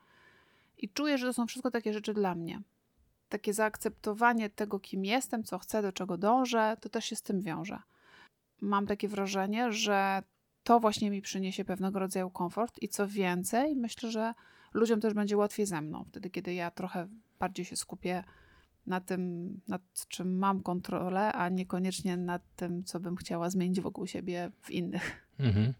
I 0.78 0.88
czuję, 0.88 1.18
że 1.18 1.26
to 1.26 1.32
są 1.32 1.46
wszystko 1.46 1.70
takie 1.70 1.92
rzeczy 1.92 2.14
dla 2.14 2.34
mnie. 2.34 2.62
Takie 3.28 3.54
zaakceptowanie 3.54 4.50
tego, 4.50 4.80
kim 4.80 5.04
jestem, 5.04 5.44
co 5.44 5.58
chcę, 5.58 5.82
do 5.82 5.92
czego 5.92 6.18
dążę, 6.18 6.76
to 6.80 6.88
też 6.88 7.04
się 7.04 7.16
z 7.16 7.22
tym 7.22 7.40
wiąże. 7.40 7.78
Mam 8.60 8.86
takie 8.86 9.08
wrażenie, 9.08 9.72
że 9.72 10.22
to 10.62 10.80
właśnie 10.80 11.10
mi 11.10 11.22
przyniesie 11.22 11.64
pewnego 11.64 11.98
rodzaju 11.98 12.30
komfort 12.30 12.82
i 12.82 12.88
co 12.88 13.08
więcej, 13.08 13.76
myślę, 13.76 14.10
że 14.10 14.34
ludziom 14.74 15.00
też 15.00 15.14
będzie 15.14 15.36
łatwiej 15.36 15.66
ze 15.66 15.80
mną, 15.80 16.04
wtedy 16.04 16.30
kiedy 16.30 16.54
ja 16.54 16.70
trochę 16.70 17.08
bardziej 17.38 17.64
się 17.64 17.76
skupię 17.76 18.24
na 18.86 19.00
tym, 19.00 19.60
nad 19.68 19.82
czym 20.08 20.38
mam 20.38 20.62
kontrolę, 20.62 21.32
a 21.32 21.48
niekoniecznie 21.48 22.16
nad 22.16 22.42
tym, 22.56 22.84
co 22.84 23.00
bym 23.00 23.16
chciała 23.16 23.50
zmienić 23.50 23.80
wokół 23.80 24.06
siebie 24.06 24.50
w 24.62 24.70
innych. 24.70 25.26
Mhm. 25.38 25.74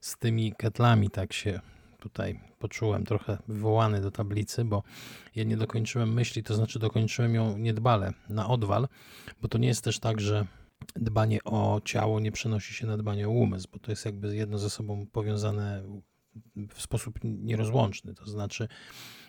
Z 0.00 0.18
tymi 0.18 0.52
ketlami 0.52 1.10
tak 1.10 1.32
się 1.32 1.60
tutaj 1.98 2.40
poczułem 2.58 3.04
trochę 3.04 3.38
wywołany 3.48 4.00
do 4.00 4.10
tablicy, 4.10 4.64
bo 4.64 4.82
ja 5.34 5.44
nie 5.44 5.56
dokończyłem 5.56 6.12
myśli, 6.12 6.42
to 6.42 6.54
znaczy 6.54 6.78
dokończyłem 6.78 7.34
ją 7.34 7.58
niedbale, 7.58 8.12
na 8.28 8.48
odwal, 8.48 8.88
bo 9.42 9.48
to 9.48 9.58
nie 9.58 9.68
jest 9.68 9.84
też 9.84 9.98
tak, 9.98 10.20
że 10.20 10.46
dbanie 10.96 11.44
o 11.44 11.80
ciało 11.84 12.20
nie 12.20 12.32
przenosi 12.32 12.74
się 12.74 12.86
na 12.86 12.96
dbanie 12.96 13.28
o 13.28 13.30
umysł, 13.30 13.68
bo 13.72 13.78
to 13.78 13.92
jest 13.92 14.04
jakby 14.04 14.36
jedno 14.36 14.58
ze 14.58 14.70
sobą 14.70 15.06
powiązane 15.12 15.82
w 16.68 16.82
sposób 16.82 17.18
nierozłączny. 17.24 18.14
To 18.14 18.26
znaczy, 18.26 18.68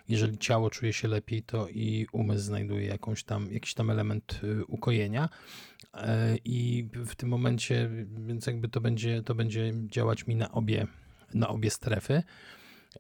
jeżeli 0.08 0.38
ciało 0.38 0.70
czuje 0.70 0.94
się 0.94 1.08
lepiej, 1.08 1.44
to 1.44 1.68
i 1.70 2.08
umysł 2.12 2.46
znajduje 2.46 2.88
jakąś 2.88 3.24
tam, 3.24 3.52
jakiś 3.52 3.74
tam 3.74 3.90
element 3.90 4.40
y, 4.44 4.66
ukojenia. 4.66 5.30
E, 5.94 6.36
I 6.46 6.90
w 6.94 7.16
tym 7.16 7.30
momencie, 7.30 7.90
więc 8.28 8.48
jakby 8.48 8.70
to 8.70 8.82
będzie, 8.82 9.24
to 9.24 9.36
będzie 9.36 9.74
działać 9.88 10.28
mi 10.28 10.36
na 10.36 10.52
obie, 10.52 10.88
na 11.34 11.48
obie 11.48 11.70
strefy. 11.70 12.24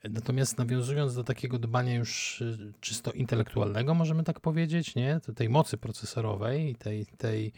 Natomiast 0.03 0.57
nawiązując 0.57 1.15
do 1.15 1.23
takiego 1.23 1.59
dbania 1.59 1.95
już 1.95 2.41
y, 2.41 2.73
czysto 2.81 3.11
intelektualnego, 3.11 3.93
możemy 3.93 4.23
tak 4.23 4.39
powiedzieć, 4.39 4.95
nie? 4.95 5.19
tej 5.35 5.49
mocy 5.49 5.77
procesorowej, 5.77 6.75
tej, 6.75 7.05
tej, 7.05 7.51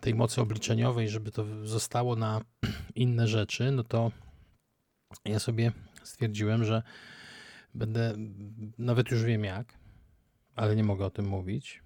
tej 0.00 0.14
mocy 0.14 0.40
obliczeniowej, 0.40 1.08
żeby 1.08 1.32
to 1.32 1.66
zostało 1.66 2.16
na 2.16 2.40
inne 2.94 3.28
rzeczy, 3.28 3.70
no 3.70 3.84
to 3.84 4.12
ja 5.24 5.38
sobie 5.38 5.72
stwierdziłem, 6.02 6.64
że 6.64 6.82
będę, 7.74 8.14
nawet 8.78 9.10
już 9.10 9.22
wiem 9.22 9.44
jak, 9.44 9.78
ale 10.54 10.76
nie 10.76 10.84
mogę 10.84 11.04
o 11.04 11.10
tym 11.10 11.26
mówić, 11.26 11.82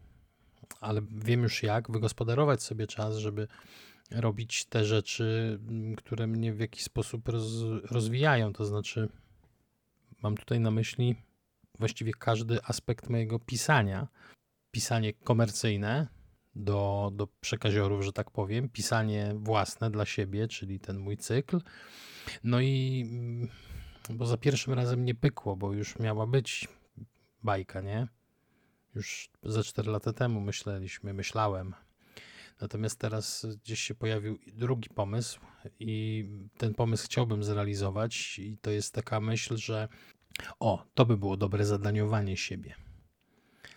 ale 0.80 1.02
wiem 1.10 1.42
już 1.42 1.62
jak 1.62 1.90
wygospodarować 1.90 2.62
sobie 2.62 2.86
czas, 2.86 3.16
żeby 3.16 3.48
robić 4.10 4.64
te 4.64 4.84
rzeczy, 4.84 5.58
które 5.96 6.26
mnie 6.26 6.52
w 6.52 6.60
jakiś 6.60 6.82
sposób 6.82 7.28
roz, 7.28 7.52
rozwijają. 7.90 8.52
To 8.52 8.64
znaczy, 8.64 9.08
mam 10.22 10.36
tutaj 10.36 10.60
na 10.60 10.70
myśli 10.70 11.16
właściwie 11.78 12.12
każdy 12.12 12.62
aspekt 12.64 13.08
mojego 13.08 13.38
pisania. 13.38 14.08
Pisanie 14.70 15.12
komercyjne 15.12 16.08
do, 16.56 17.10
do 17.14 17.28
przekaziorów, 17.40 18.04
że 18.04 18.12
tak 18.12 18.30
powiem, 18.30 18.68
pisanie 18.68 19.34
własne 19.36 19.90
dla 19.90 20.04
siebie, 20.04 20.48
czyli 20.48 20.80
ten 20.80 20.98
mój 20.98 21.16
cykl. 21.16 21.60
No 22.44 22.60
i 22.60 23.04
bo 24.10 24.26
za 24.26 24.36
pierwszym 24.36 24.72
razem 24.72 25.04
nie 25.04 25.14
pykło, 25.14 25.56
bo 25.56 25.72
już 25.72 25.98
miała 25.98 26.26
być 26.26 26.68
bajka, 27.42 27.80
nie? 27.80 28.08
Już 28.94 29.30
ze 29.42 29.64
4 29.64 29.90
lata 29.90 30.12
temu 30.12 30.40
myśleliśmy, 30.40 31.14
myślałem. 31.14 31.74
Natomiast 32.60 32.98
teraz 32.98 33.46
gdzieś 33.62 33.80
się 33.80 33.94
pojawił 33.94 34.38
drugi 34.46 34.88
pomysł 34.88 35.40
i 35.80 36.24
ten 36.58 36.74
pomysł 36.74 37.04
chciałbym 37.04 37.44
zrealizować 37.44 38.38
i 38.38 38.58
to 38.58 38.70
jest 38.70 38.94
taka 38.94 39.20
myśl, 39.20 39.56
że 39.56 39.88
o, 40.60 40.84
to 40.94 41.06
by 41.06 41.16
było 41.16 41.36
dobre 41.36 41.64
zadaniowanie 41.64 42.36
siebie. 42.36 42.85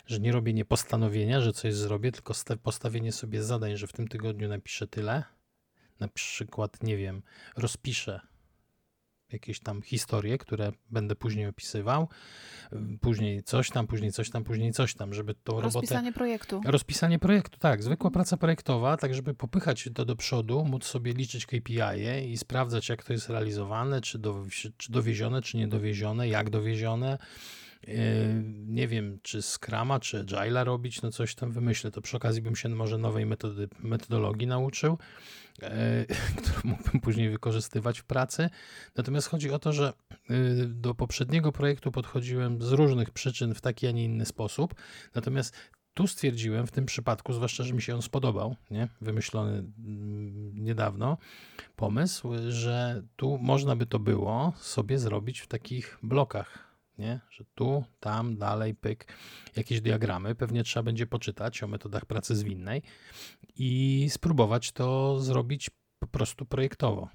Że 0.10 0.20
nie 0.20 0.32
robię 0.32 0.54
nie 0.54 0.66
postanowienia, 0.66 1.42
że 1.42 1.54
coś 1.54 1.74
zrobię, 1.74 2.12
tylko 2.12 2.34
postawienie 2.64 3.12
sobie 3.12 3.44
zadań, 3.44 3.78
że 3.78 3.88
w 3.88 3.94
tym 3.94 4.08
tygodniu 4.08 4.48
napiszę 4.48 4.88
tyle. 4.88 5.24
Na 6.00 6.08
przykład, 6.08 6.84
nie 6.84 6.98
wiem, 6.98 7.22
rozpiszę 7.58 8.20
jakieś 9.32 9.60
tam 9.60 9.82
historie, 9.82 10.38
które 10.38 10.72
będę 10.92 11.16
później 11.16 11.48
opisywał, 11.48 12.08
później 13.02 13.44
coś 13.44 13.70
tam, 13.70 13.88
później 13.88 14.12
coś 14.12 14.30
tam, 14.30 14.44
później 14.44 14.74
coś 14.74 14.94
tam, 14.94 15.14
żeby 15.14 15.34
tą 15.34 15.54
robotę... 15.54 15.80
Rozpisanie 15.80 16.14
projektu. 16.14 16.62
Rozpisanie 16.66 17.20
projektu, 17.20 17.60
tak. 17.60 17.84
Zwykła 17.84 18.12
praca 18.12 18.38
projektowa, 18.38 18.98
tak 18.98 19.14
żeby 19.14 19.34
popychać 19.34 19.90
to 19.96 20.06
do 20.06 20.16
przodu, 20.16 20.66
móc 20.66 20.86
sobie 20.86 21.14
liczyć 21.14 21.46
KPI 21.46 21.80
-e 21.80 22.26
i 22.28 22.38
sprawdzać, 22.38 22.90
jak 22.90 23.04
to 23.04 23.14
jest 23.14 23.30
realizowane, 23.30 24.02
czy, 24.02 24.20
do, 24.20 24.46
czy 24.78 24.92
dowiezione, 24.92 25.42
czy 25.42 25.58
niedowiezione, 25.58 26.28
jak 26.28 26.50
dowiezione, 26.50 27.18
nie 28.68 28.88
wiem, 28.88 29.20
czy 29.24 29.42
Scrama, 29.42 30.00
czy 30.00 30.24
Agile'a 30.24 30.64
robić, 30.64 31.02
no 31.02 31.12
coś 31.12 31.36
tam 31.36 31.52
wymyślę. 31.52 31.92
To 31.92 32.02
przy 32.02 32.18
okazji 32.18 32.42
bym 32.42 32.56
się 32.56 32.70
może 32.70 32.98
nowej 32.98 33.26
metody, 33.26 33.70
metodologii 33.80 34.48
nauczył, 34.48 34.98
yy, 35.62 35.68
którą 36.38 36.60
mógłbym 36.64 37.02
później 37.02 37.30
wykorzystywać 37.30 38.00
w 38.00 38.04
pracy. 38.04 38.50
Natomiast 38.96 39.28
chodzi 39.28 39.52
o 39.52 39.60
to, 39.60 39.74
że 39.74 39.94
yy, 40.30 40.66
do 40.68 40.96
poprzedniego 40.96 41.52
projektu 41.52 41.92
podchodziłem 41.92 42.62
z 42.62 42.72
różnych 42.72 43.12
przyczyn 43.12 43.54
w 43.54 43.62
taki, 43.62 43.88
a 43.88 43.92
nie 43.92 44.04
inny 44.04 44.26
sposób. 44.26 44.76
Natomiast 45.16 45.56
tu 45.94 46.08
stwierdziłem 46.08 46.68
w 46.68 46.72
tym 46.72 46.86
przypadku, 46.86 47.34
zwłaszcza, 47.34 47.64
że 47.64 47.74
mi 47.74 47.82
się 47.82 47.96
on 47.96 48.02
spodobał, 48.02 48.56
nie? 48.72 48.88
wymyślony 49.02 49.52
mm, 49.52 50.64
niedawno 50.64 51.18
pomysł, 51.76 52.32
że 52.50 53.04
tu 53.16 53.38
można 53.38 53.76
by 53.76 53.86
to 53.86 54.00
było 54.00 54.54
sobie 54.58 55.00
zrobić 55.00 55.40
w 55.40 55.48
takich 55.48 55.98
blokach 56.04 56.69
nie? 57.00 57.20
Że 57.30 57.44
tu, 57.56 57.84
tam, 58.00 58.38
dalej, 58.38 58.76
pyk, 58.76 59.14
jakieś 59.56 59.82
diagramy. 59.82 60.36
Pewnie 60.36 60.64
trzeba 60.64 60.84
będzie 60.84 61.08
poczytać 61.08 61.64
o 61.64 61.68
metodach 61.68 62.06
pracy 62.06 62.36
zwinnej 62.36 62.82
i 63.56 64.08
spróbować 64.10 64.72
to 64.72 65.20
zrobić 65.20 65.70
po 66.00 66.08
prostu 66.08 66.46
projektowo, 66.46 67.10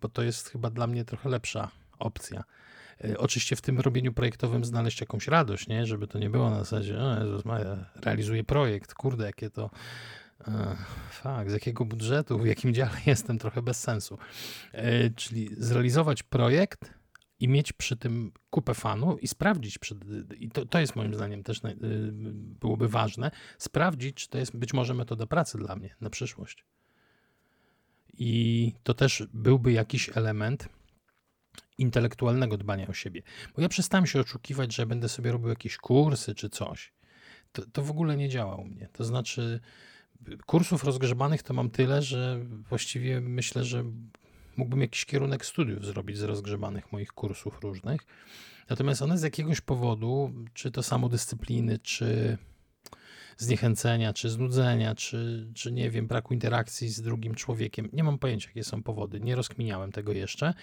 bo 0.00 0.08
to 0.08 0.22
jest 0.22 0.48
chyba 0.48 0.70
dla 0.70 0.86
mnie 0.86 1.04
trochę 1.04 1.28
lepsza 1.28 1.70
opcja. 1.98 2.44
E, 3.04 3.18
oczywiście 3.18 3.56
w 3.56 3.60
tym 3.60 3.80
robieniu 3.80 4.12
projektowym 4.12 4.64
znaleźć 4.64 5.00
jakąś 5.00 5.28
radość, 5.28 5.68
nie? 5.68 5.86
Żeby 5.86 6.06
to 6.06 6.18
nie 6.18 6.30
było 6.30 6.50
na 6.50 6.58
zasadzie, 6.58 6.98
o 6.98 7.20
Jezus 7.20 7.44
Maria, 7.44 7.90
realizuję 7.96 8.44
projekt, 8.44 8.94
kurde, 8.94 9.26
jakie 9.26 9.50
to 9.50 9.70
e, 10.48 10.76
fakt, 11.10 11.50
z 11.50 11.52
jakiego 11.52 11.84
budżetu, 11.84 12.38
w 12.38 12.46
jakim 12.46 12.74
dziale 12.74 12.96
jestem, 13.06 13.38
trochę 13.38 13.62
bez 13.62 13.80
sensu. 13.80 14.18
E, 14.72 15.10
czyli 15.10 15.50
zrealizować 15.58 16.22
projekt, 16.22 16.95
i 17.40 17.48
mieć 17.48 17.72
przy 17.72 17.96
tym 17.96 18.32
kupę 18.50 18.74
fanu 18.74 19.18
i 19.18 19.28
sprawdzić, 19.28 19.78
i 20.38 20.48
to, 20.48 20.66
to 20.66 20.78
jest 20.78 20.96
moim 20.96 21.14
zdaniem 21.14 21.42
też 21.42 21.58
y, 21.64 21.76
byłoby 22.60 22.88
ważne, 22.88 23.30
sprawdzić, 23.58 24.16
czy 24.16 24.28
to 24.28 24.38
jest 24.38 24.56
być 24.56 24.72
może 24.72 24.94
metoda 24.94 25.26
pracy 25.26 25.58
dla 25.58 25.76
mnie 25.76 25.96
na 26.00 26.10
przyszłość. 26.10 26.64
I 28.18 28.72
to 28.82 28.94
też 28.94 29.22
byłby 29.32 29.72
jakiś 29.72 30.10
element 30.14 30.68
intelektualnego 31.78 32.56
dbania 32.56 32.86
o 32.86 32.92
siebie. 32.92 33.22
Bo 33.56 33.62
ja 33.62 33.68
przestałem 33.68 34.06
się 34.06 34.20
oszukiwać, 34.20 34.74
że 34.74 34.86
będę 34.86 35.08
sobie 35.08 35.32
robił 35.32 35.48
jakieś 35.48 35.76
kursy 35.76 36.34
czy 36.34 36.50
coś. 36.50 36.92
To, 37.52 37.62
to 37.72 37.82
w 37.82 37.90
ogóle 37.90 38.16
nie 38.16 38.28
działa 38.28 38.56
u 38.56 38.64
mnie. 38.64 38.88
To 38.92 39.04
znaczy, 39.04 39.60
kursów 40.46 40.84
rozgrzebanych 40.84 41.42
to 41.42 41.54
mam 41.54 41.70
tyle, 41.70 42.02
że 42.02 42.40
właściwie 42.68 43.20
myślę, 43.20 43.64
że 43.64 43.84
mógłbym 44.56 44.80
jakiś 44.80 45.04
kierunek 45.04 45.46
studiów 45.46 45.84
zrobić 45.84 46.18
z 46.18 46.22
rozgrzebanych 46.22 46.92
moich 46.92 47.12
kursów 47.12 47.60
różnych. 47.60 48.00
Natomiast 48.70 49.02
one 49.02 49.18
z 49.18 49.22
jakiegoś 49.22 49.60
powodu, 49.60 50.32
czy 50.54 50.70
to 50.70 50.82
samodyscypliny, 50.82 51.78
czy 51.78 52.38
zniechęcenia, 53.36 54.12
czy 54.12 54.30
znudzenia, 54.30 54.94
czy, 54.94 55.50
czy 55.54 55.72
nie 55.72 55.90
wiem, 55.90 56.06
braku 56.06 56.34
interakcji 56.34 56.88
z 56.88 57.02
drugim 57.02 57.34
człowiekiem. 57.34 57.88
Nie 57.92 58.04
mam 58.04 58.18
pojęcia, 58.18 58.48
jakie 58.48 58.64
są 58.64 58.82
powody. 58.82 59.20
Nie 59.20 59.34
rozkminiałem 59.34 59.92
tego 59.92 60.12
jeszcze. 60.12 60.54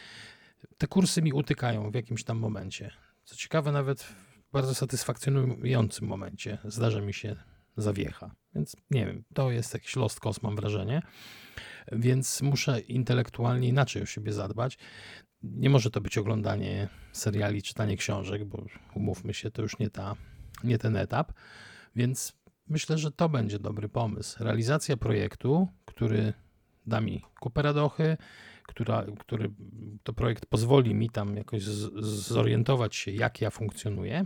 Te 0.78 0.88
kursy 0.88 1.22
mi 1.22 1.34
utykają 1.34 1.92
w 1.92 1.96
jakimś 1.96 2.24
tam 2.24 2.38
momencie. 2.38 2.92
Co 3.24 3.36
ciekawe, 3.36 3.72
nawet 3.72 4.04
w 4.04 4.16
bardzo 4.54 4.76
satysfakcjonującym 4.76 6.08
momencie 6.08 6.58
zdarza 6.66 7.02
mi 7.02 7.14
się 7.14 7.36
zawiecha. 7.78 8.36
Więc 8.56 8.76
nie 8.92 9.06
wiem, 9.06 9.24
to 9.34 9.52
jest 9.52 9.74
jakiś 9.74 9.96
lost 9.96 10.20
cause, 10.20 10.40
mam 10.44 10.56
wrażenie 10.56 11.02
więc 11.92 12.42
muszę 12.42 12.80
intelektualnie 12.80 13.68
inaczej 13.68 14.04
o 14.04 14.06
siebie 14.06 14.34
zadbać. 14.34 14.78
Nie 15.44 15.70
może 15.70 15.92
to 15.92 16.02
być 16.02 16.18
oglądanie 16.18 16.90
seriali, 17.12 17.62
czytanie 17.62 17.98
książek, 17.98 18.46
bo 18.46 18.66
umówmy 18.96 19.34
się, 19.34 19.52
to 19.52 19.62
już 19.62 19.80
nie, 19.80 19.90
ta, 19.90 20.16
nie 20.64 20.78
ten 20.78 20.96
etap, 20.96 21.34
więc 21.96 22.34
myślę, 22.68 22.98
że 22.98 23.12
to 23.12 23.30
będzie 23.30 23.60
dobry 23.60 23.90
pomysł. 23.90 24.44
Realizacja 24.44 24.98
projektu, 24.98 25.68
który 25.86 26.34
da 26.88 27.02
mi 27.02 27.22
kupę 27.40 27.62
radochy, 27.62 28.18
która, 28.64 29.06
który 29.20 29.52
to 30.04 30.14
projekt 30.14 30.46
pozwoli 30.46 30.96
mi 30.96 31.10
tam 31.10 31.38
jakoś 31.38 31.64
z, 31.64 32.06
zorientować 32.28 32.96
się, 32.96 33.12
jak 33.12 33.42
ja 33.42 33.50
funkcjonuję. 33.50 34.26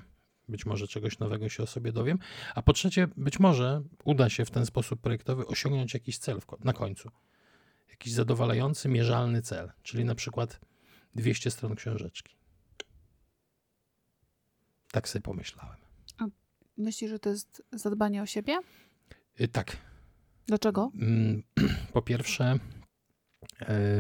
Być 0.50 0.66
może 0.66 0.88
czegoś 0.88 1.20
nowego 1.20 1.50
się 1.50 1.64
o 1.64 1.68
sobie 1.68 1.92
dowiem. 1.92 2.20
A 2.56 2.62
po 2.62 2.74
trzecie, 2.74 3.08
być 3.18 3.40
może 3.40 3.84
uda 4.04 4.30
się 4.30 4.46
w 4.46 4.52
ten 4.52 4.66
sposób 4.66 5.02
projektowy 5.02 5.48
osiągnąć 5.48 5.94
jakiś 5.94 6.18
cel 6.18 6.40
na 6.64 6.74
końcu 6.74 7.10
jakiś 7.90 8.14
zadowalający, 8.14 8.90
mierzalny 8.90 9.42
cel, 9.42 9.72
czyli 9.84 10.06
na 10.06 10.16
przykład 10.16 10.60
200 11.16 11.52
stron 11.52 11.76
książeczki. 11.76 12.36
Tak 14.92 15.10
sobie 15.10 15.24
pomyślałem. 15.24 15.78
A 16.18 16.26
myślisz, 16.78 17.12
że 17.12 17.20
to 17.20 17.30
jest 17.30 17.64
zadbanie 17.72 18.22
o 18.22 18.26
siebie? 18.26 18.60
Y, 19.42 19.48
tak. 19.48 19.78
Dlaczego? 20.48 20.92
Mm, 20.96 21.44
po 21.94 22.02
pierwsze, 22.02 22.60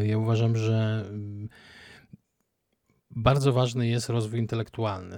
y, 0.01 0.07
ja 0.07 0.17
uważam, 0.17 0.57
że 0.57 1.05
mm, 1.09 1.49
bardzo 3.11 3.53
ważny 3.53 3.87
jest 3.87 4.09
rozwój 4.09 4.39
intelektualny. 4.39 5.17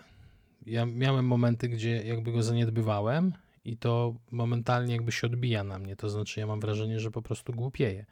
Ja 0.65 0.85
miałem 0.85 1.25
momenty, 1.25 1.69
gdzie 1.69 2.03
jakby 2.03 2.31
go 2.31 2.43
zaniedbywałem 2.43 3.33
i 3.69 3.77
to 3.77 4.15
momentalnie 4.31 4.93
jakby 4.93 5.11
się 5.11 5.27
odbija 5.27 5.63
na 5.63 5.79
mnie. 5.79 5.95
To 5.95 6.09
znaczy, 6.09 6.39
ja 6.39 6.47
mam 6.47 6.59
wrażenie, 6.59 6.99
że 6.99 7.11
po 7.11 7.21
prostu 7.21 7.53
głupieję. 7.53 8.05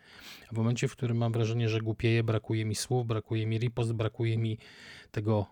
A 0.52 0.56
w 0.56 0.58
momencie, 0.58 0.88
w 0.88 0.92
którym 0.92 1.18
mam 1.18 1.32
wrażenie, 1.32 1.70
że 1.70 1.82
głupieję, 1.82 2.24
brakuje 2.24 2.66
mi 2.66 2.76
słów, 2.76 3.08
brakuje 3.08 3.48
mi 3.48 3.58
ripost, 3.58 3.94
brakuje 3.94 4.38
mi 4.38 4.58
tego, 5.12 5.46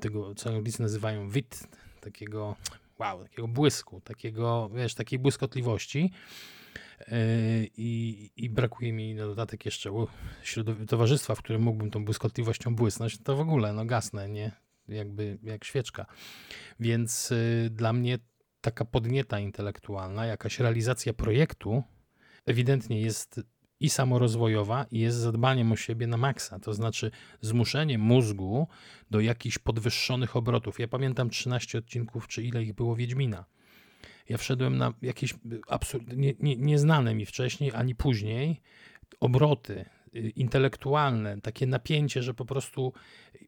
tego 0.00 0.34
co 0.34 0.50
Anglicy 0.50 0.82
nazywają 0.82 1.30
wit, 1.30 1.68
takiego 2.00 2.56
wow, 2.98 3.22
takiego 3.22 3.48
błysku, 3.48 4.00
takiego, 4.00 4.70
wiesz, 4.74 4.94
takiej 4.94 5.18
błyskotliwości. 5.18 6.10
Yy, 7.00 7.16
I, 7.76 8.30
I, 8.36 8.50
brakuje 8.50 8.92
mi 8.92 9.14
na 9.14 9.26
dodatek 9.26 9.64
jeszcze 9.64 9.90
towarzystwa, 10.88 11.34
w 11.34 11.38
którym 11.38 11.62
mógłbym 11.62 11.90
tą 11.90 12.04
błyskotliwością 12.04 12.76
błysnąć, 12.76 13.18
to 13.18 13.36
w 13.36 13.40
ogóle, 13.40 13.72
no 13.72 13.84
gasnę, 13.84 14.28
nie? 14.28 14.52
jakby 14.88 15.38
jak 15.42 15.64
świeczka. 15.64 16.06
Więc 16.80 17.32
y, 17.32 17.68
dla 17.70 17.92
mnie 17.92 18.18
taka 18.66 18.84
podnieta 18.84 19.38
intelektualna, 19.38 20.26
jakaś 20.26 20.60
realizacja 20.60 21.12
projektu 21.12 21.82
ewidentnie 22.46 23.00
jest 23.00 23.40
i 23.80 23.90
samorozwojowa, 23.90 24.86
i 24.90 24.98
jest 24.98 25.16
zadbaniem 25.16 25.72
o 25.72 25.76
siebie 25.76 26.06
na 26.06 26.16
maksa. 26.16 26.58
To 26.58 26.74
znaczy 26.74 27.10
zmuszenie 27.40 27.98
mózgu 27.98 28.68
do 29.10 29.20
jakichś 29.20 29.58
podwyższonych 29.58 30.36
obrotów. 30.36 30.78
Ja 30.80 30.88
pamiętam 30.88 31.30
13 31.30 31.78
odcinków, 31.78 32.28
czy 32.28 32.42
ile 32.42 32.62
ich 32.62 32.74
było 32.74 32.96
Wiedźmina. 32.96 33.44
Ja 34.28 34.38
wszedłem 34.38 34.76
na 34.76 34.92
jakieś 35.02 35.34
absurd, 35.68 36.16
nie, 36.16 36.34
nie, 36.40 36.56
nieznane 36.56 37.14
mi 37.14 37.26
wcześniej 37.26 37.72
ani 37.74 37.94
później 37.94 38.60
obroty 39.20 39.84
y, 40.16 40.32
intelektualne, 40.36 41.40
takie 41.40 41.66
napięcie, 41.66 42.22
że 42.22 42.34
po 42.34 42.44
prostu 42.44 42.92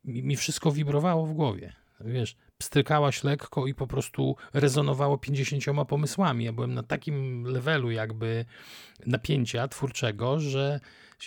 mi, 0.04 0.22
mi 0.22 0.36
wszystko 0.36 0.72
wibrowało 0.72 1.26
w 1.26 1.32
głowie. 1.32 1.72
Wiesz, 2.00 2.36
pstrykałaś 2.58 3.24
lekko 3.24 3.66
i 3.66 3.74
po 3.74 3.86
prostu 3.86 4.36
rezonowało 4.52 5.18
50 5.18 5.64
pomysłami. 5.88 6.44
Ja 6.44 6.52
byłem 6.52 6.74
na 6.74 6.82
takim 6.82 7.44
levelu 7.44 7.90
jakby 7.90 8.44
napięcia 9.06 9.68
twórczego, 9.68 10.40
że 10.40 10.80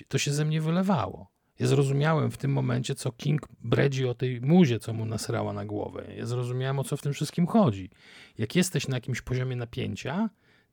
to 0.08 0.18
się 0.18 0.32
ze 0.32 0.46
mnie 0.46 0.62
wylewało. 0.62 1.32
Ja 1.60 1.68
zrozumiałem 1.68 2.32
w 2.32 2.38
tym 2.38 2.52
momencie, 2.52 2.96
co 2.96 3.12
King 3.12 3.48
bredzi 3.64 4.08
o 4.08 4.14
tej 4.14 4.42
muzie, 4.42 4.80
co 4.80 4.94
mu 4.94 5.06
nasrała 5.06 5.54
na 5.54 5.66
głowę. 5.66 6.06
Ja 6.18 6.26
zrozumiałem, 6.26 6.80
o 6.80 6.84
co 6.84 6.98
w 6.98 7.02
tym 7.02 7.14
wszystkim 7.14 7.48
chodzi. 7.48 7.90
Jak 8.38 8.56
jesteś 8.56 8.88
na 8.88 8.98
jakimś 8.98 9.22
poziomie 9.22 9.56
napięcia 9.56 10.30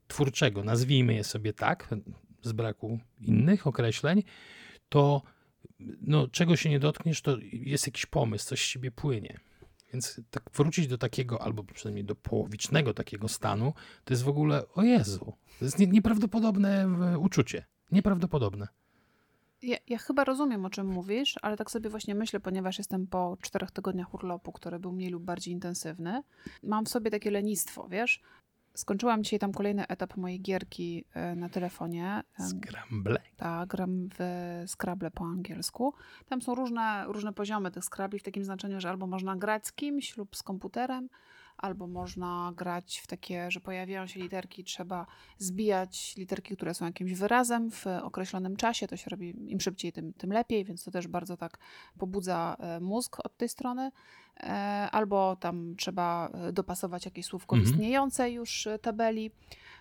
twórczego, 0.08 0.64
nazwijmy 0.64 1.14
je 1.14 1.24
sobie 1.24 1.52
tak, 1.52 1.94
z 2.42 2.52
braku 2.52 2.98
innych 3.20 3.66
określeń, 3.66 4.22
to 4.88 5.22
no, 6.00 6.28
czego 6.28 6.56
się 6.56 6.70
nie 6.70 6.78
dotkniesz, 6.78 7.22
to 7.22 7.36
jest 7.52 7.86
jakiś 7.86 8.06
pomysł, 8.06 8.46
coś 8.46 8.60
z 8.60 8.68
siebie 8.68 8.90
płynie. 8.90 9.40
Więc 9.92 10.20
tak 10.30 10.50
wrócić 10.54 10.86
do 10.86 10.98
takiego, 10.98 11.42
albo 11.42 11.64
przynajmniej 11.64 12.04
do 12.04 12.14
połowicznego 12.14 12.94
takiego 12.94 13.28
stanu, 13.28 13.72
to 14.04 14.14
jest 14.14 14.22
w 14.22 14.28
ogóle, 14.28 14.68
o 14.74 14.82
Jezu, 14.82 15.32
to 15.58 15.64
jest 15.64 15.78
nie, 15.78 15.86
nieprawdopodobne 15.86 16.88
uczucie. 17.18 17.64
Nieprawdopodobne. 17.92 18.68
Ja, 19.62 19.76
ja, 19.88 19.98
chyba 19.98 20.24
rozumiem, 20.24 20.64
o 20.64 20.70
czym 20.70 20.86
mówisz, 20.86 21.34
ale 21.42 21.56
tak 21.56 21.70
sobie 21.70 21.90
właśnie 21.90 22.14
myślę, 22.14 22.40
ponieważ 22.40 22.78
jestem 22.78 23.06
po 23.06 23.36
czterech 23.40 23.70
tygodniach 23.70 24.14
urlopu, 24.14 24.52
który 24.52 24.78
był 24.78 24.92
mniej 24.92 25.10
lub 25.10 25.22
bardziej 25.22 25.54
intensywny. 25.54 26.22
Mam 26.62 26.84
w 26.84 26.88
sobie 26.88 27.10
takie 27.10 27.30
lenistwo, 27.30 27.88
wiesz? 27.88 28.20
Skończyłam 28.74 29.24
dzisiaj 29.24 29.38
tam 29.38 29.52
kolejny 29.52 29.86
etap 29.86 30.16
mojej 30.16 30.40
gierki 30.40 31.04
e, 31.14 31.34
na 31.34 31.48
telefonie. 31.48 32.22
Scramble? 32.48 33.20
Tak, 33.36 33.68
gram 33.68 34.08
w 34.18 34.20
Scrabble 34.66 35.10
po 35.10 35.24
angielsku. 35.24 35.94
Tam 36.28 36.42
są 36.42 36.54
różne, 36.54 37.04
różne 37.06 37.32
poziomy 37.32 37.70
tych 37.70 37.84
Scrabble 37.84 38.18
w 38.18 38.22
takim 38.22 38.44
znaczeniu, 38.44 38.80
że 38.80 38.88
albo 38.88 39.06
można 39.06 39.36
grać 39.36 39.66
z 39.66 39.72
kimś 39.72 40.16
lub 40.16 40.36
z 40.36 40.42
komputerem, 40.42 41.08
albo 41.58 41.86
można 41.86 42.52
grać 42.56 42.98
w 42.98 43.06
takie, 43.06 43.50
że 43.50 43.60
pojawiają 43.60 44.06
się 44.06 44.20
literki, 44.20 44.64
trzeba 44.64 45.06
zbijać 45.38 46.16
literki, 46.16 46.56
które 46.56 46.74
są 46.74 46.84
jakimś 46.84 47.12
wyrazem 47.12 47.70
w 47.70 47.86
określonym 48.02 48.56
czasie. 48.56 48.88
To 48.88 48.96
się 48.96 49.10
robi 49.10 49.52
im 49.52 49.60
szybciej, 49.60 49.92
tym, 49.92 50.12
tym 50.12 50.32
lepiej, 50.32 50.64
więc 50.64 50.84
to 50.84 50.90
też 50.90 51.08
bardzo 51.08 51.36
tak 51.36 51.58
pobudza 51.98 52.56
e, 52.58 52.80
mózg 52.80 53.16
od 53.24 53.36
tej 53.36 53.48
strony. 53.48 53.90
E, 54.40 54.48
albo 54.92 55.36
tam 55.36 55.74
trzeba 55.76 56.28
e, 56.28 56.52
dopasować 56.52 57.04
jakieś 57.04 57.26
słówko 57.26 57.56
mhm. 57.56 57.74
istniejące 57.74 58.30
już 58.30 58.68
tabeli. 58.82 59.30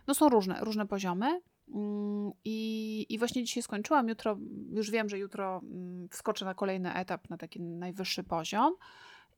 No 0.07 0.13
są 0.13 0.29
różne, 0.29 0.59
różne 0.61 0.87
poziomy. 0.87 1.41
Mm, 1.75 2.31
I, 2.45 3.05
I 3.09 3.19
właśnie 3.19 3.43
dzisiaj 3.43 3.63
skończyłam. 3.63 4.09
Jutro, 4.09 4.37
już 4.71 4.91
wiem, 4.91 5.09
że 5.09 5.17
jutro 5.17 5.61
mm, 5.63 6.09
wskoczę 6.09 6.45
na 6.45 6.53
kolejny 6.53 6.93
etap, 6.93 7.29
na 7.29 7.37
taki 7.37 7.61
najwyższy 7.61 8.23
poziom. 8.23 8.73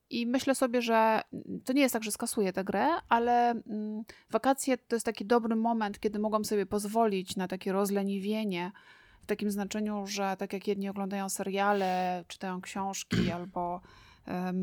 I 0.10 0.26
myślę 0.28 0.56
sobie, 0.56 0.82
że 0.82 1.22
to 1.66 1.74
nie 1.74 1.82
jest 1.82 1.94
tak, 1.94 2.04
że 2.04 2.12
skasuję 2.12 2.54
tę 2.54 2.64
grę, 2.64 2.88
ale 3.10 3.50
mm, 3.52 4.04
wakacje 4.30 4.78
to 4.78 4.96
jest 4.96 5.06
taki 5.06 5.26
dobry 5.26 5.56
moment, 5.56 6.00
kiedy 6.00 6.20
mogłam 6.20 6.46
sobie 6.46 6.66
pozwolić 6.66 7.36
na 7.36 7.48
takie 7.48 7.72
rozleniwienie, 7.72 8.72
w 9.22 9.26
takim 9.26 9.52
znaczeniu, 9.52 10.08
że 10.08 10.36
tak 10.40 10.54
jak 10.54 10.68
jedni 10.68 10.90
oglądają 10.90 11.30
seriale, 11.30 12.24
czytają 12.28 12.62
książki 12.62 13.32
albo 13.38 13.82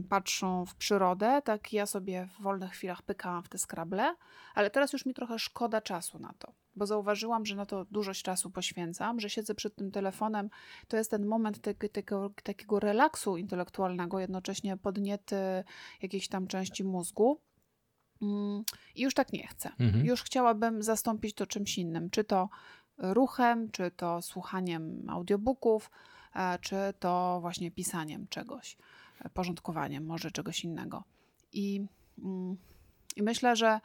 patrzą 0.08 0.66
w 0.66 0.74
przyrodę, 0.74 1.42
tak 1.44 1.72
ja 1.72 1.86
sobie 1.86 2.28
w 2.38 2.42
wolnych 2.42 2.70
chwilach 2.70 3.02
pykałam 3.02 3.42
w 3.42 3.48
te 3.48 3.58
skrable, 3.58 4.14
ale 4.54 4.70
teraz 4.70 4.92
już 4.92 5.06
mi 5.06 5.14
trochę 5.14 5.38
szkoda 5.38 5.80
czasu 5.80 6.18
na 6.18 6.34
to 6.38 6.52
bo 6.76 6.86
zauważyłam, 6.86 7.46
że 7.46 7.56
na 7.56 7.66
to 7.66 7.84
dużość 7.84 8.22
czasu 8.22 8.50
poświęcam, 8.50 9.20
że 9.20 9.30
siedzę 9.30 9.54
przed 9.54 9.74
tym 9.74 9.90
telefonem. 9.90 10.50
To 10.88 10.96
jest 10.96 11.10
ten 11.10 11.26
moment 11.26 11.60
te, 11.60 11.74
tego, 11.74 12.30
takiego 12.42 12.80
relaksu 12.80 13.36
intelektualnego, 13.36 14.18
jednocześnie 14.18 14.76
podniety 14.76 15.36
jakiejś 16.02 16.28
tam 16.28 16.46
części 16.46 16.84
mózgu. 16.84 17.40
Mm, 18.22 18.64
I 18.94 19.02
już 19.02 19.14
tak 19.14 19.32
nie 19.32 19.46
chcę. 19.46 19.70
Mhm. 19.80 20.06
Już 20.06 20.22
chciałabym 20.22 20.82
zastąpić 20.82 21.34
to 21.34 21.46
czymś 21.46 21.78
innym, 21.78 22.10
czy 22.10 22.24
to 22.24 22.48
ruchem, 22.98 23.70
czy 23.70 23.90
to 23.90 24.22
słuchaniem 24.22 25.06
audiobooków, 25.08 25.90
e, 26.34 26.58
czy 26.58 26.76
to 26.98 27.38
właśnie 27.40 27.70
pisaniem 27.70 28.26
czegoś, 28.28 28.76
porządkowaniem 29.34 30.06
może 30.06 30.30
czegoś 30.30 30.64
innego. 30.64 31.04
I, 31.52 31.86
mm, 32.18 32.56
i 33.16 33.22
myślę, 33.22 33.56
że 33.56 33.80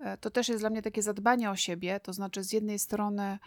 E, 0.00 0.16
to 0.16 0.30
też 0.30 0.48
jest 0.48 0.62
dla 0.62 0.70
mnie 0.70 0.82
takie 0.82 1.02
zadbanie 1.02 1.50
o 1.50 1.56
siebie, 1.56 2.00
to 2.00 2.12
znaczy 2.12 2.42
z 2.44 2.52
jednej 2.52 2.78
strony 2.78 3.38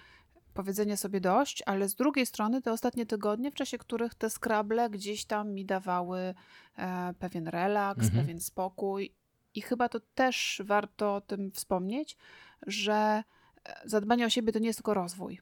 powiedzenie 0.53 0.97
sobie 0.97 1.21
dość, 1.21 1.63
ale 1.65 1.89
z 1.89 1.95
drugiej 1.95 2.25
strony 2.25 2.61
te 2.61 2.71
ostatnie 2.71 3.05
tygodnie, 3.05 3.51
w 3.51 3.55
czasie 3.55 3.77
których 3.77 4.15
te 4.15 4.29
skrable 4.29 4.89
gdzieś 4.89 5.25
tam 5.25 5.53
mi 5.53 5.65
dawały 5.65 6.35
e, 6.77 7.13
pewien 7.19 7.47
relaks, 7.47 8.05
mhm. 8.05 8.23
pewien 8.23 8.39
spokój. 8.39 9.13
I 9.55 9.61
chyba 9.61 9.89
to 9.89 9.99
też 9.99 10.61
warto 10.65 11.15
o 11.15 11.21
tym 11.21 11.51
wspomnieć, 11.51 12.17
że 12.67 13.23
e, 13.65 13.81
zadbanie 13.85 14.25
o 14.25 14.29
siebie 14.29 14.53
to 14.53 14.59
nie 14.59 14.67
jest 14.67 14.79
tylko 14.79 14.93
rozwój. 14.93 15.41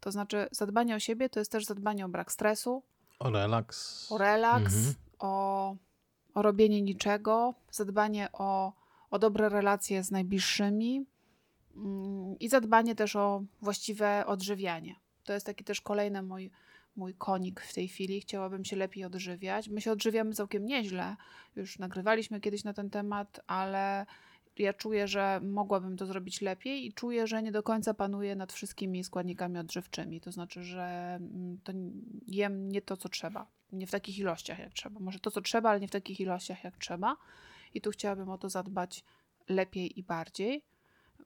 To 0.00 0.12
znaczy, 0.12 0.48
zadbanie 0.50 0.94
o 0.94 0.98
siebie 0.98 1.28
to 1.28 1.38
jest 1.38 1.52
też 1.52 1.64
zadbanie 1.64 2.04
o 2.04 2.08
brak 2.08 2.32
stresu, 2.32 2.82
o 3.20 3.30
relaks, 3.30 4.06
o, 4.12 4.18
relaks, 4.18 4.74
mhm. 4.74 4.94
o, 5.18 5.76
o 6.34 6.42
robienie 6.42 6.82
niczego, 6.82 7.54
zadbanie 7.70 8.28
o 8.32 8.80
o 9.10 9.18
dobre 9.18 9.48
relacje 9.48 10.04
z 10.04 10.10
najbliższymi 10.10 11.06
mm, 11.76 12.38
i 12.38 12.48
zadbanie 12.48 12.94
też 12.94 13.16
o 13.16 13.42
właściwe 13.62 14.26
odżywianie. 14.26 14.94
To 15.24 15.32
jest 15.32 15.46
taki 15.46 15.64
też 15.64 15.80
kolejny 15.80 16.22
mój, 16.22 16.50
mój 16.96 17.14
konik 17.14 17.60
w 17.60 17.74
tej 17.74 17.88
chwili. 17.88 18.20
Chciałabym 18.20 18.64
się 18.64 18.76
lepiej 18.76 19.04
odżywiać. 19.04 19.68
My 19.68 19.80
się 19.80 19.92
odżywiamy 19.92 20.34
całkiem 20.34 20.66
nieźle. 20.66 21.16
Już 21.56 21.78
nagrywaliśmy 21.78 22.40
kiedyś 22.40 22.64
na 22.64 22.72
ten 22.72 22.90
temat, 22.90 23.40
ale 23.46 24.06
ja 24.58 24.72
czuję, 24.72 25.08
że 25.08 25.40
mogłabym 25.42 25.96
to 25.96 26.06
zrobić 26.06 26.40
lepiej 26.40 26.86
i 26.86 26.92
czuję, 26.92 27.26
że 27.26 27.42
nie 27.42 27.52
do 27.52 27.62
końca 27.62 27.94
panuję 27.94 28.36
nad 28.36 28.52
wszystkimi 28.52 29.04
składnikami 29.04 29.58
odżywczymi. 29.58 30.20
To 30.20 30.32
znaczy, 30.32 30.62
że 30.62 31.18
mm, 31.20 31.58
to 31.64 31.72
jem 32.26 32.68
nie 32.68 32.82
to, 32.82 32.96
co 32.96 33.08
trzeba. 33.08 33.46
Nie 33.72 33.86
w 33.86 33.90
takich 33.90 34.18
ilościach, 34.18 34.58
jak 34.58 34.72
trzeba. 34.72 35.00
Może 35.00 35.20
to, 35.20 35.30
co 35.30 35.40
trzeba, 35.40 35.70
ale 35.70 35.80
nie 35.80 35.88
w 35.88 35.90
takich 35.90 36.20
ilościach, 36.20 36.64
jak 36.64 36.78
trzeba 36.78 37.16
i 37.74 37.80
tu 37.80 37.90
chciałabym 37.90 38.28
o 38.28 38.38
to 38.38 38.48
zadbać 38.48 39.04
lepiej 39.48 39.98
i 39.98 40.02
bardziej, 40.02 40.64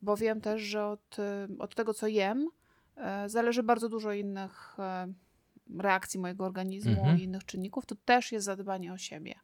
bo 0.03 0.17
wiem 0.17 0.41
też, 0.41 0.63
że 0.63 0.87
od, 0.87 1.17
od 1.59 1.75
tego, 1.75 1.95
co 1.95 2.07
jem, 2.07 2.49
e, 2.97 3.29
zależy 3.29 3.63
bardzo 3.63 3.89
dużo 3.89 4.13
innych 4.13 4.77
e, 4.79 5.13
reakcji 5.79 6.21
mojego 6.21 6.45
organizmu 6.45 6.93
mhm. 6.93 7.19
i 7.19 7.23
innych 7.23 7.45
czynników. 7.45 7.87
To 7.87 7.95
też 8.05 8.33
jest 8.33 8.47
zadbanie 8.47 8.93
o 8.93 8.99
siebie. 8.99 9.35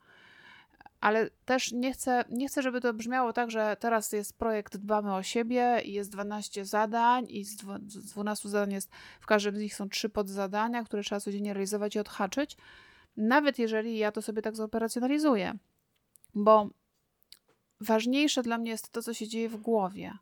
Ale 1.00 1.30
też 1.44 1.72
nie 1.72 1.92
chcę, 1.92 2.24
nie 2.30 2.48
chcę, 2.48 2.62
żeby 2.62 2.80
to 2.80 2.94
brzmiało 2.94 3.32
tak, 3.32 3.50
że 3.50 3.76
teraz 3.80 4.12
jest 4.12 4.38
projekt 4.38 4.76
Dbamy 4.76 5.14
o 5.14 5.22
siebie 5.22 5.80
i 5.84 5.92
jest 5.92 6.10
12 6.10 6.64
zadań 6.64 7.26
i 7.28 7.44
z 7.44 7.56
12 7.86 8.48
zadań 8.48 8.72
jest, 8.72 8.90
w 9.20 9.26
każdym 9.26 9.56
z 9.56 9.58
nich 9.58 9.74
są 9.74 9.88
trzy 9.88 10.08
podzadania, 10.08 10.84
które 10.84 11.02
trzeba 11.02 11.20
codziennie 11.20 11.54
realizować 11.54 11.96
i 11.96 11.98
odhaczyć. 11.98 12.56
Nawet 13.16 13.58
jeżeli 13.58 13.98
ja 13.98 14.12
to 14.12 14.22
sobie 14.22 14.42
tak 14.42 14.56
zoperacjonalizuję. 14.56 15.58
Bo 16.34 16.70
ważniejsze 17.80 18.42
dla 18.42 18.58
mnie 18.58 18.70
jest 18.70 18.92
to, 18.92 19.02
co 19.02 19.14
się 19.14 19.28
dzieje 19.28 19.48
w 19.48 19.56
głowie. 19.56 20.12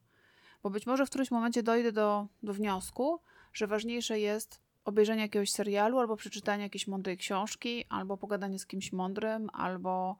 Bo 0.62 0.70
być 0.70 0.86
może 0.86 1.06
w 1.06 1.08
którymś 1.08 1.30
momencie 1.30 1.62
dojdę 1.62 1.92
do, 1.92 2.26
do 2.42 2.54
wniosku, 2.54 3.20
że 3.52 3.66
ważniejsze 3.66 4.20
jest 4.20 4.60
obejrzenie 4.84 5.22
jakiegoś 5.22 5.50
serialu, 5.50 5.98
albo 5.98 6.16
przeczytanie 6.16 6.62
jakiejś 6.62 6.86
mądrej 6.86 7.16
książki, 7.16 7.84
albo 7.88 8.16
pogadanie 8.16 8.58
z 8.58 8.66
kimś 8.66 8.92
mądrym, 8.92 9.50
albo 9.52 10.18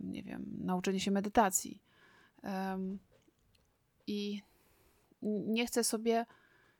nie 0.00 0.22
wiem, 0.22 0.46
nauczenie 0.58 1.00
się 1.00 1.10
medytacji. 1.10 1.82
I 4.06 4.42
nie 5.22 5.66
chcę 5.66 5.84
sobie 5.84 6.26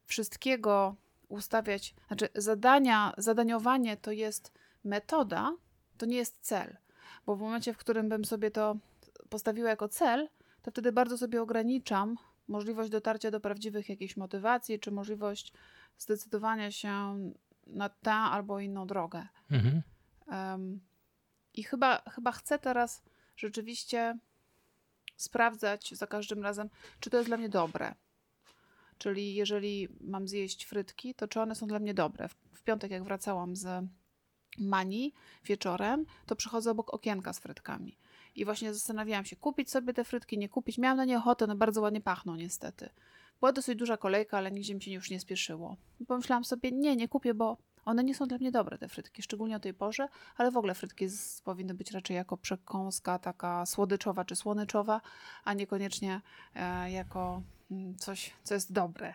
wszystkiego 0.05 0.97
ustawiać. 1.29 1.95
Znaczy, 2.07 2.29
zadania, 2.35 3.13
zadaniowanie 3.19 3.97
to 3.97 4.13
jest 4.13 4.53
metoda, 4.85 5.57
to 5.99 6.07
nie 6.07 6.17
jest 6.17 6.39
cel. 6.41 6.77
Bo 7.27 7.37
w 7.37 7.41
momencie, 7.41 7.75
w 7.75 7.79
którym 7.79 8.09
bym 8.09 8.25
sobie 8.25 8.51
to 8.51 8.77
postawiła 9.29 9.71
jako 9.71 9.89
cel, 9.89 10.29
to 10.63 10.71
wtedy 10.71 10.93
bardzo 10.93 11.19
sobie 11.19 11.43
ograniczam 11.43 12.17
możliwość 12.49 12.91
dotarcia 12.91 13.31
do 13.31 13.41
prawdziwych 13.41 13.89
jakichś 13.89 14.17
motywacji, 14.17 14.81
czy 14.81 14.91
możliwość 14.91 15.53
zdecydowania 15.99 16.71
się 16.71 17.19
na 17.67 17.89
tę 17.89 18.13
albo 18.13 18.61
inną 18.61 18.87
drogę. 18.87 19.27
Mhm. 19.51 19.83
Um, 20.27 20.81
I 21.55 21.63
chyba, 21.63 22.03
chyba 22.11 22.33
chcę 22.33 22.59
teraz 22.59 23.03
rzeczywiście 23.37 24.19
sprawdzać 25.17 25.95
za 25.95 26.07
każdym 26.07 26.43
razem, 26.43 26.71
czy 27.01 27.11
to 27.11 27.17
jest 27.17 27.29
dla 27.29 27.37
mnie 27.37 27.49
dobre. 27.49 27.95
Czyli 28.99 29.35
jeżeli 29.35 29.89
mam 30.01 30.29
zjeść 30.29 30.65
frytki, 30.65 31.15
to 31.15 31.29
czy 31.29 31.41
one 31.41 31.55
są 31.55 31.67
dla 31.67 31.79
mnie 31.79 31.95
dobre. 31.95 32.29
W, 32.29 32.63
piątek, 32.63 32.91
jak 32.91 33.05
wracałam 33.05 33.57
z 33.57 33.85
Mani 34.59 35.13
wieczorem, 35.45 36.07
to 36.27 36.37
przychodzę 36.37 36.71
obok 36.71 36.95
okienka 36.95 37.33
z 37.33 37.39
frytkami. 37.39 37.99
I 38.35 38.45
właśnie 38.45 38.75
zastanawiałam 38.75 39.25
się, 39.25 39.37
kupić 39.37 39.71
sobie 39.71 39.95
te 39.95 40.05
frytki, 40.05 40.39
nie 40.39 40.49
kupić. 40.49 40.79
Miałam 40.79 40.97
na 40.97 41.05
nie 41.05 41.19
ochotę, 41.19 41.45
one 41.45 41.55
bardzo 41.55 41.81
ładnie 41.81 42.01
pachną 42.01 42.35
niestety. 42.35 42.89
Była 43.41 43.53
dosyć 43.53 43.79
duża 43.79 43.97
kolejka, 43.97 44.39
ale 44.39 44.51
nigdzie 44.51 44.75
mi 44.75 44.83
się 44.83 44.91
już 44.91 45.11
nie 45.11 45.21
spieszyło. 45.21 45.77
Pomyślałam 46.07 46.45
sobie, 46.45 46.73
nie, 46.73 46.97
nie 46.97 47.09
kupię, 47.09 47.35
bo 47.35 47.57
one 47.85 48.05
nie 48.05 48.15
są 48.15 48.27
dla 48.27 48.39
mnie 48.39 48.53
dobre, 48.53 48.79
te 48.79 48.89
frytki, 48.89 49.23
szczególnie 49.23 49.57
o 49.57 49.61
tej 49.61 49.75
porze, 49.75 50.09
ale 50.37 50.51
w 50.51 50.57
ogóle 50.57 50.75
frytki 50.75 51.09
z, 51.09 51.41
powinny 51.41 51.75
być 51.75 51.91
raczej 51.91 52.17
jako 52.17 52.37
przekąska 52.37 53.19
taka 53.19 53.67
słodyczowa 53.67 54.25
czy 54.25 54.37
słoneczowa, 54.37 55.01
a 55.45 55.55
niekoniecznie 55.55 56.21
e, 56.55 56.91
jako 56.91 57.43
mm, 57.71 57.97
coś, 57.97 58.33
co 58.43 58.55
jest 58.55 58.73
dobre. 58.73 59.15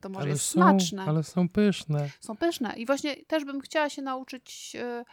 To 0.00 0.08
może 0.08 0.20
ale 0.20 0.30
jest 0.30 0.44
są, 0.44 0.52
smaczne. 0.52 1.04
Ale 1.04 1.22
są 1.22 1.48
pyszne. 1.48 2.10
Są 2.20 2.36
pyszne. 2.36 2.76
I 2.76 2.86
właśnie 2.86 3.16
też 3.16 3.44
bym 3.44 3.60
chciała 3.60 3.90
się 3.90 4.02
nauczyć 4.02 4.76
e, 4.80 5.04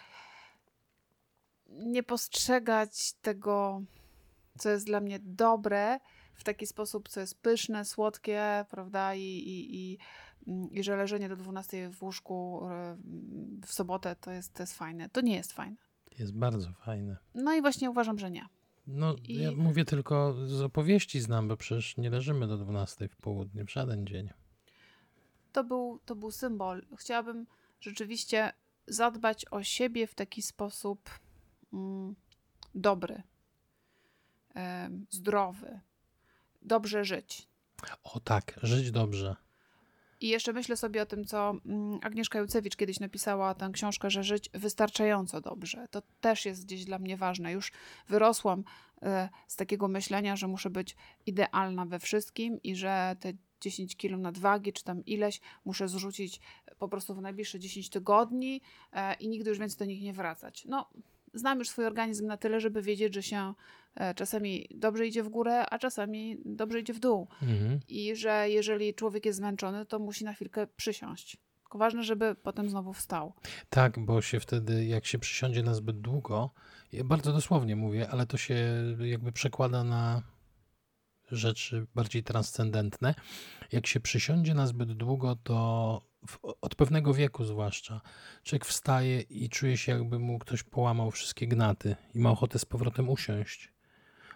nie 1.69 2.04
postrzegać 2.04 3.13
tego, 3.13 3.82
co 4.58 4.69
jest 4.69 4.86
dla 4.86 5.00
mnie 5.00 5.19
dobre, 5.22 6.00
w 6.36 6.43
taki 6.43 6.67
sposób, 6.67 7.10
co 7.10 7.19
jest 7.19 7.41
pyszne, 7.41 7.86
słodkie, 7.86 8.65
prawda, 8.69 9.15
i, 9.15 9.22
i, 9.22 9.76
i, 9.76 9.98
i 10.72 10.84
że 10.84 10.96
leżenie 10.96 11.30
do 11.30 11.36
12 11.36 11.90
w 11.90 12.04
łóżku 12.04 12.62
e, 12.70 12.98
w 13.66 13.74
sobotę 13.74 14.16
to 14.16 14.32
jest, 14.32 14.54
to 14.54 14.64
jest 14.64 14.78
fajne. 14.78 15.10
To 15.10 15.22
nie 15.22 15.36
jest 15.36 15.54
fajne. 15.54 15.76
Jest 16.20 16.34
bardzo 16.34 16.74
fajne. 16.74 17.18
No 17.36 17.54
i 17.54 17.62
właśnie 17.62 17.90
uważam, 17.90 18.20
że 18.20 18.32
nie. 18.32 18.46
No, 18.88 19.16
I- 19.28 19.36
ja 19.38 19.52
mówię 19.52 19.86
tylko 19.86 20.36
z 20.48 20.62
opowieści 20.62 21.22
znam, 21.22 21.48
bo 21.48 21.58
przecież 21.58 21.98
nie 21.98 22.10
leżymy 22.10 22.48
do 22.48 22.58
12 22.58 23.08
w 23.08 23.16
południe 23.16 23.66
w 23.66 23.72
żaden 23.72 24.08
dzień. 24.08 24.30
To 25.52 25.64
był, 25.64 26.00
to 26.06 26.16
był 26.16 26.32
symbol. 26.32 26.86
Chciałabym 26.98 27.48
rzeczywiście 27.80 28.54
zadbać 28.88 29.46
o 29.52 29.64
siebie 29.64 30.08
w 30.08 30.16
taki 30.16 30.42
sposób 30.42 31.10
mm, 31.74 32.16
dobry, 32.76 33.24
zdrowy, 35.10 35.80
dobrze 36.62 37.06
żyć. 37.06 37.48
O 38.04 38.20
tak, 38.20 38.60
żyć 38.64 38.92
dobrze. 38.92 39.36
I 40.24 40.28
jeszcze 40.28 40.54
myślę 40.54 40.78
sobie 40.78 41.02
o 41.02 41.06
tym, 41.06 41.26
co 41.26 41.56
mm, 41.66 42.00
Agnieszka 42.04 42.40
Jucewicz 42.40 42.76
kiedyś 42.76 43.00
napisała 43.00 43.56
tę 43.56 43.70
książkę, 43.74 44.10
że 44.10 44.24
żyć 44.24 44.50
wystarczająco 44.54 45.42
dobrze. 45.42 45.88
To 45.92 46.02
też 46.22 46.46
jest 46.46 46.66
gdzieś 46.66 46.86
dla 46.86 47.00
mnie 47.00 47.18
ważne. 47.18 47.52
Już 47.52 47.72
wyrosłam 48.08 48.64
e, 49.02 49.30
z 49.48 49.56
takiego 49.56 49.88
myślenia, 49.88 50.36
że 50.36 50.48
muszę 50.48 50.70
być 50.70 50.96
idealna 51.26 51.86
we 51.86 52.00
wszystkim 52.00 52.60
i 52.64 52.76
że 52.76 53.16
te 53.20 53.34
10 53.62 53.96
kilo 53.96 54.18
nadwagi, 54.18 54.74
czy 54.74 54.84
tam 54.84 55.06
ileś, 55.06 55.42
muszę 55.66 55.88
zrzucić 55.88 56.40
po 56.80 56.88
prostu 56.88 57.16
w 57.16 57.22
najbliższe 57.22 57.60
10 57.60 57.90
tygodni 57.90 58.62
e, 58.94 59.14
i 59.14 59.30
nigdy 59.30 59.50
już 59.50 59.60
więcej 59.60 59.78
do 59.78 59.86
nich 59.86 60.02
nie 60.02 60.14
wracać. 60.14 60.66
No, 60.66 60.90
znam 61.34 61.60
już 61.60 61.70
swój 61.70 61.86
organizm 61.86 62.28
na 62.28 62.38
tyle, 62.38 62.60
żeby 62.60 62.82
wiedzieć, 62.82 63.14
że 63.14 63.24
się 63.24 63.54
czasami 64.16 64.68
dobrze 64.76 65.08
idzie 65.08 65.24
w 65.24 65.30
górę, 65.30 65.66
a 65.70 65.80
czasami 65.80 66.38
dobrze 66.46 66.80
idzie 66.80 66.94
w 66.94 67.00
dół 67.00 67.28
Mhm. 67.42 67.80
i 67.88 68.16
że 68.16 68.50
jeżeli 68.50 68.94
człowiek 68.94 69.26
jest 69.26 69.38
zmęczony, 69.38 69.86
to 69.86 70.00
musi 70.00 70.26
na 70.26 70.34
chwilkę 70.34 70.68
przysiąść. 70.68 71.38
Tylko 71.62 71.78
ważne, 71.78 72.04
żeby 72.04 72.36
potem 72.36 72.70
znowu 72.70 72.94
wstał. 72.94 73.34
Tak, 73.70 74.00
bo 74.06 74.22
się 74.22 74.40
wtedy, 74.40 74.86
jak 74.86 75.06
się 75.06 75.20
przysiądzie 75.20 75.64
na 75.64 75.74
zbyt 75.74 76.02
długo, 76.02 76.50
ja 76.92 77.04
bardzo 77.04 77.34
dosłownie 77.34 77.76
mówię, 77.76 78.10
ale 78.10 78.26
to 78.26 78.38
się 78.38 78.56
jakby 79.00 79.32
przekłada 79.32 79.84
na 79.84 80.22
rzeczy 81.32 81.88
bardziej 81.96 82.24
transcendentne. 82.24 83.16
Jak 83.72 83.88
się 83.88 84.00
przysiądzie 84.00 84.54
na 84.54 84.68
zbyt 84.68 84.94
długo, 84.94 85.36
to 85.36 86.02
w, 86.28 86.40
od 86.62 86.76
pewnego 86.76 87.14
wieku 87.14 87.46
zwłaszcza, 87.46 88.02
człowiek 88.44 88.66
wstaje 88.66 89.22
i 89.22 89.50
czuje 89.50 89.78
się, 89.78 89.92
jakby 89.92 90.20
mu 90.20 90.40
ktoś 90.40 90.64
połamał 90.64 91.12
wszystkie 91.12 91.48
gnaty 91.48 91.96
i 92.14 92.20
ma 92.20 92.32
ochotę 92.32 92.60
z 92.60 92.66
powrotem 92.66 93.10
usiąść. 93.10 93.73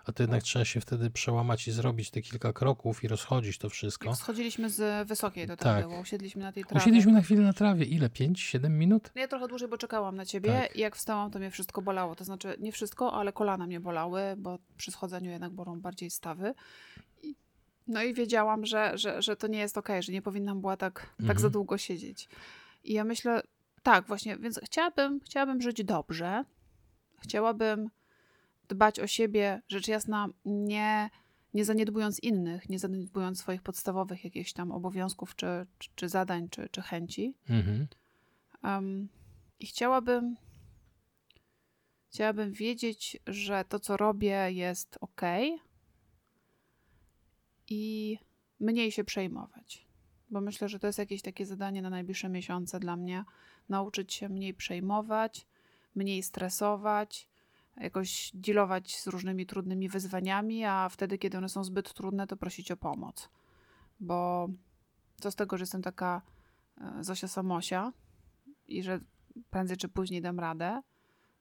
A 0.07 0.11
to 0.11 0.23
jednak 0.23 0.43
trzeba 0.43 0.65
się 0.65 0.81
wtedy 0.81 1.09
przełamać 1.09 1.67
i 1.67 1.71
zrobić 1.71 2.11
te 2.11 2.21
kilka 2.21 2.53
kroków 2.53 3.03
i 3.03 3.07
rozchodzić 3.07 3.57
to 3.57 3.69
wszystko. 3.69 4.09
Jak 4.09 4.17
schodziliśmy 4.17 4.69
z 4.69 5.07
wysokiej, 5.07 5.47
to 5.47 5.57
tak, 5.57 5.63
Tak. 5.63 5.87
było. 5.87 5.99
Usiedliśmy 6.01 6.41
na 6.43 6.51
tej 6.51 6.63
trawie. 6.65 6.81
Usiedliśmy 6.81 7.11
na 7.11 7.21
chwilę 7.21 7.41
na 7.41 7.53
trawie. 7.53 7.85
Ile? 7.85 8.09
5-7 8.09 8.69
minut? 8.69 9.11
No 9.15 9.21
Ja 9.21 9.27
trochę 9.27 9.47
dłużej, 9.47 9.67
bo 9.67 9.77
czekałam 9.77 10.15
na 10.15 10.25
ciebie 10.25 10.49
Tak. 10.53 10.75
i 10.75 10.79
jak 10.79 10.95
wstałam, 10.95 11.31
to 11.31 11.39
mnie 11.39 11.51
wszystko 11.51 11.81
bolało. 11.81 12.15
To 12.15 12.23
znaczy 12.23 12.55
nie 12.59 12.71
wszystko, 12.71 13.13
ale 13.13 13.33
kolana 13.33 13.67
mnie 13.67 13.79
bolały, 13.79 14.21
bo 14.37 14.59
przy 14.77 14.91
schodzeniu 14.91 15.31
jednak 15.31 15.51
bolą 15.51 15.81
bardziej 15.81 16.09
stawy. 16.09 16.53
I, 17.23 17.35
no 17.87 18.03
i 18.03 18.13
wiedziałam, 18.13 18.65
że, 18.65 18.97
że, 18.97 19.21
że 19.21 19.35
to 19.35 19.47
nie 19.47 19.59
jest 19.59 19.77
okej, 19.77 20.03
że 20.03 20.11
nie 20.11 20.21
powinnam 20.21 20.61
była 20.61 20.77
tak, 20.77 20.93
tak 21.01 21.19
Mhm. 21.19 21.39
za 21.39 21.49
długo 21.49 21.77
siedzieć. 21.77 22.29
I 22.83 22.93
ja 22.93 23.03
myślę, 23.03 23.41
tak 23.83 24.07
właśnie, 24.07 24.37
więc 24.37 24.59
chciałabym, 24.65 25.19
chciałabym 25.19 25.61
żyć 25.61 25.83
dobrze. 25.83 26.43
Chciałabym 27.19 27.89
dbać 28.69 28.99
o 28.99 29.07
siebie, 29.07 29.61
rzecz 29.67 29.87
jasna, 29.87 30.27
nie, 30.45 31.09
nie 31.53 31.65
zaniedbując 31.65 32.19
innych, 32.19 32.69
nie 32.69 32.79
zaniedbując 32.79 33.39
swoich 33.39 33.61
podstawowych 33.61 34.23
jakichś 34.23 34.53
tam 34.53 34.71
obowiązków, 34.71 35.35
czy, 35.35 35.47
czy, 35.77 35.89
czy 35.95 36.09
zadań, 36.09 36.49
czy, 36.49 36.69
czy 36.69 36.81
chęci. 36.81 37.35
Mhm. 37.49 37.87
Um, 38.63 39.09
I 39.59 39.67
chciałabym, 39.67 40.35
chciałabym 42.09 42.53
wiedzieć, 42.53 43.17
że 43.27 43.65
to, 43.69 43.79
co 43.79 43.97
robię, 43.97 44.51
jest 44.51 44.97
ok. 45.01 45.21
I 47.69 48.17
mniej 48.59 48.91
się 48.91 49.03
przejmować. 49.03 49.87
Bo 50.29 50.41
myślę, 50.41 50.69
że 50.69 50.79
to 50.79 50.87
jest 50.87 50.99
jakieś 50.99 51.21
takie 51.21 51.45
zadanie 51.45 51.81
na 51.81 51.89
najbliższe 51.89 52.29
miesiące 52.29 52.79
dla 52.79 52.95
mnie. 52.95 53.23
Nauczyć 53.69 54.13
się 54.13 54.29
mniej 54.29 54.53
przejmować, 54.53 55.47
mniej 55.95 56.23
stresować, 56.23 57.29
jakoś 57.81 58.31
dealować 58.33 58.99
z 58.99 59.07
różnymi 59.07 59.45
trudnymi 59.45 59.89
wyzwaniami, 59.89 60.65
a 60.65 60.89
wtedy, 60.89 61.17
kiedy 61.17 61.37
one 61.37 61.49
są 61.49 61.63
zbyt 61.63 61.93
trudne, 61.93 62.27
to 62.27 62.37
prosić 62.37 62.71
o 62.71 62.77
pomoc. 62.77 63.29
Bo 63.99 64.49
co 65.21 65.31
z 65.31 65.35
tego, 65.35 65.57
że 65.57 65.61
jestem 65.61 65.81
taka 65.81 66.21
e, 66.81 67.03
Zosia 67.03 67.27
Samosia, 67.27 67.93
i 68.67 68.83
że 68.83 68.99
prędzej 69.49 69.77
czy 69.77 69.89
później 69.89 70.21
dam 70.21 70.39
radę. 70.39 70.81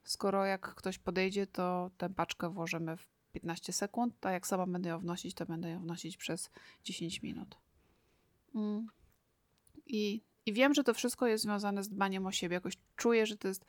Skoro 0.04 0.44
jak 0.44 0.74
ktoś 0.74 0.98
podejdzie, 0.98 1.46
to 1.46 1.90
tę 1.96 2.10
paczkę 2.14 2.50
włożymy 2.50 2.96
w 2.96 3.08
15 3.32 3.72
sekund, 3.72 4.26
a 4.26 4.30
jak 4.30 4.46
sama 4.46 4.66
będę 4.66 4.88
ją 4.90 4.98
wnosić, 4.98 5.34
to 5.34 5.46
będę 5.46 5.70
ją 5.70 5.80
wnosić 5.80 6.16
przez 6.16 6.50
10 6.84 7.22
minut. 7.22 7.56
Mm. 8.54 8.86
I, 9.86 10.22
I 10.46 10.52
wiem, 10.52 10.74
że 10.74 10.84
to 10.84 10.94
wszystko 10.94 11.26
jest 11.26 11.44
związane 11.44 11.82
z 11.82 11.88
dbaniem 11.88 12.26
o 12.26 12.32
siebie. 12.32 12.54
Jakoś 12.54 12.74
czuję, 12.96 13.26
że 13.26 13.36
to 13.36 13.48
jest. 13.48 13.64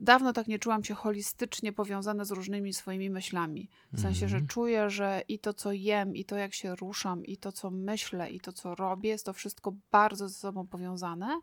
Dawno 0.00 0.32
tak 0.32 0.46
nie 0.46 0.58
czułam 0.58 0.84
się 0.84 0.94
holistycznie 0.94 1.72
powiązane 1.72 2.24
z 2.24 2.30
różnymi 2.30 2.72
swoimi 2.72 3.10
myślami. 3.10 3.68
W 3.92 4.00
sensie, 4.00 4.28
że 4.28 4.36
Mhm. 4.36 4.46
czuję, 4.46 4.90
że 4.90 5.22
i 5.28 5.38
to, 5.38 5.54
co 5.54 5.72
jem, 5.72 6.16
i 6.16 6.24
to, 6.24 6.36
jak 6.36 6.54
się 6.54 6.74
ruszam, 6.76 7.24
i 7.24 7.36
to, 7.36 7.52
co 7.52 7.70
myślę, 7.70 8.30
i 8.30 8.40
to, 8.40 8.52
co 8.52 8.74
robię, 8.74 9.10
jest 9.10 9.26
to 9.26 9.32
wszystko 9.32 9.74
bardzo 9.92 10.28
ze 10.28 10.34
sobą 10.34 10.66
powiązane. 10.66 11.40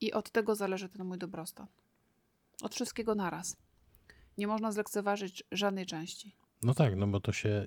I 0.00 0.12
od 0.12 0.30
tego 0.30 0.54
zależy 0.54 0.88
ten 0.88 1.06
mój 1.06 1.18
dobrostan. 1.18 1.66
Od 2.62 2.74
wszystkiego 2.74 3.14
naraz. 3.14 3.56
Nie 4.38 4.46
można 4.46 4.72
zlekceważyć 4.72 5.44
żadnej 5.52 5.86
części. 5.86 6.36
No 6.62 6.74
tak, 6.74 6.96
no 6.96 7.06
bo 7.06 7.20
to 7.20 7.32
się 7.32 7.66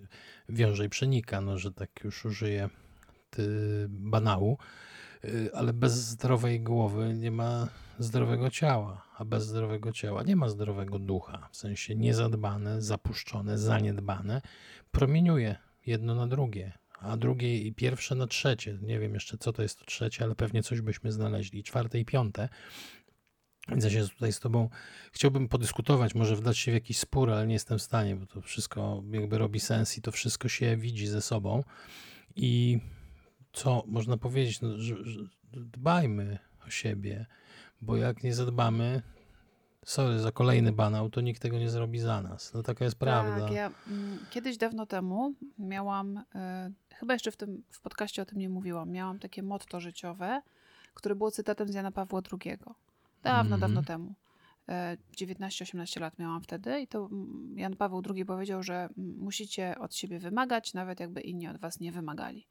wiąże 0.49 0.85
i 0.85 0.89
przenika, 0.89 1.41
no 1.41 1.57
że 1.57 1.71
tak 1.71 1.89
już 2.03 2.25
użyję 2.25 2.69
ty, 3.29 3.47
banału, 3.89 4.57
ale 5.53 5.73
bez 5.73 5.93
zdrowej 5.93 6.61
głowy 6.61 7.13
nie 7.13 7.31
ma 7.31 7.67
zdrowego 7.99 8.49
ciała, 8.49 9.07
a 9.17 9.25
bez 9.25 9.47
zdrowego 9.47 9.91
ciała 9.91 10.23
nie 10.23 10.35
ma 10.35 10.49
zdrowego 10.49 10.99
ducha, 10.99 11.49
w 11.51 11.57
sensie 11.57 11.95
niezadbane, 11.95 12.81
zapuszczone, 12.81 13.57
zaniedbane, 13.57 14.41
promieniuje 14.91 15.55
jedno 15.85 16.15
na 16.15 16.27
drugie, 16.27 16.73
a 16.99 17.17
drugie 17.17 17.57
i 17.57 17.73
pierwsze 17.73 18.15
na 18.15 18.27
trzecie. 18.27 18.77
Nie 18.81 18.99
wiem 18.99 19.13
jeszcze 19.13 19.37
co 19.37 19.53
to 19.53 19.61
jest 19.61 19.79
to 19.79 19.85
trzecie, 19.85 20.23
ale 20.23 20.35
pewnie 20.35 20.63
coś 20.63 20.81
byśmy 20.81 21.11
znaleźli, 21.11 21.63
czwarte 21.63 21.99
i 21.99 22.05
piąte. 22.05 22.49
Więc 23.69 23.83
ja 23.83 23.89
się 23.89 24.07
tutaj 24.07 24.33
z 24.33 24.39
Tobą 24.39 24.69
chciałbym 25.11 25.47
podyskutować, 25.47 26.15
może 26.15 26.35
wdać 26.35 26.57
się 26.57 26.71
w 26.71 26.73
jakiś 26.73 26.97
spór, 26.97 27.31
ale 27.31 27.47
nie 27.47 27.53
jestem 27.53 27.79
w 27.79 27.81
stanie, 27.81 28.15
bo 28.15 28.25
to 28.25 28.41
wszystko 28.41 29.03
jakby 29.11 29.37
robi 29.37 29.59
sens 29.59 29.97
i 29.97 30.01
to 30.01 30.11
wszystko 30.11 30.49
się 30.49 30.77
widzi 30.77 31.07
ze 31.07 31.21
sobą. 31.21 31.63
I 32.35 32.79
co 33.55 33.83
można 33.87 34.17
powiedzieć, 34.17 34.61
no, 34.61 34.77
że, 34.77 35.05
że 35.05 35.19
dbajmy 35.53 36.39
o 36.67 36.69
siebie, 36.69 37.25
bo 37.81 37.97
jak 37.97 38.23
nie 38.23 38.33
zadbamy, 38.33 39.01
sorry 39.85 40.19
za 40.19 40.31
kolejny 40.31 40.71
banał, 40.71 41.09
to 41.09 41.21
nikt 41.21 41.41
tego 41.41 41.59
nie 41.59 41.69
zrobi 41.69 41.99
za 41.99 42.21
nas. 42.21 42.53
No 42.53 42.63
taka 42.63 42.85
jest 42.85 42.97
prawda. 42.97 43.45
Tak, 43.45 43.51
ja 43.55 43.71
mm, 43.87 44.19
kiedyś 44.29 44.57
dawno 44.57 44.85
temu 44.85 45.33
miałam, 45.59 46.17
y, 46.17 46.23
chyba 46.95 47.13
jeszcze 47.13 47.31
w 47.31 47.37
tym 47.37 47.63
w 47.69 47.81
podcaście 47.81 48.21
o 48.21 48.25
tym 48.25 48.37
nie 48.39 48.49
mówiłam, 48.49 48.89
miałam 48.91 49.19
takie 49.19 49.43
motto 49.43 49.79
życiowe, 49.79 50.41
które 50.93 51.15
było 51.15 51.31
cytatem 51.31 51.67
z 51.67 51.73
Jana 51.73 51.91
Pawła 51.91 52.21
II. 52.31 52.57
Dawno, 53.23 53.55
Mhm. 53.55 53.61
dawno 53.61 53.83
temu. 53.83 54.13
E, 54.69 54.97
19-18 55.17 55.99
lat 56.01 56.19
miałam 56.19 56.41
wtedy 56.41 56.81
i 56.81 56.87
to 56.87 57.05
mm, 57.11 57.53
Jan 57.57 57.75
Paweł 57.75 58.01
II 58.15 58.25
powiedział, 58.25 58.63
że 58.63 58.75
mm, 58.97 59.17
musicie 59.19 59.75
od 59.79 59.95
siebie 59.95 60.19
wymagać, 60.19 60.73
nawet 60.73 60.99
jakby 60.99 61.21
inni 61.21 61.47
od 61.47 61.57
was 61.57 61.79
nie 61.79 61.91
wymagali. 61.91 62.47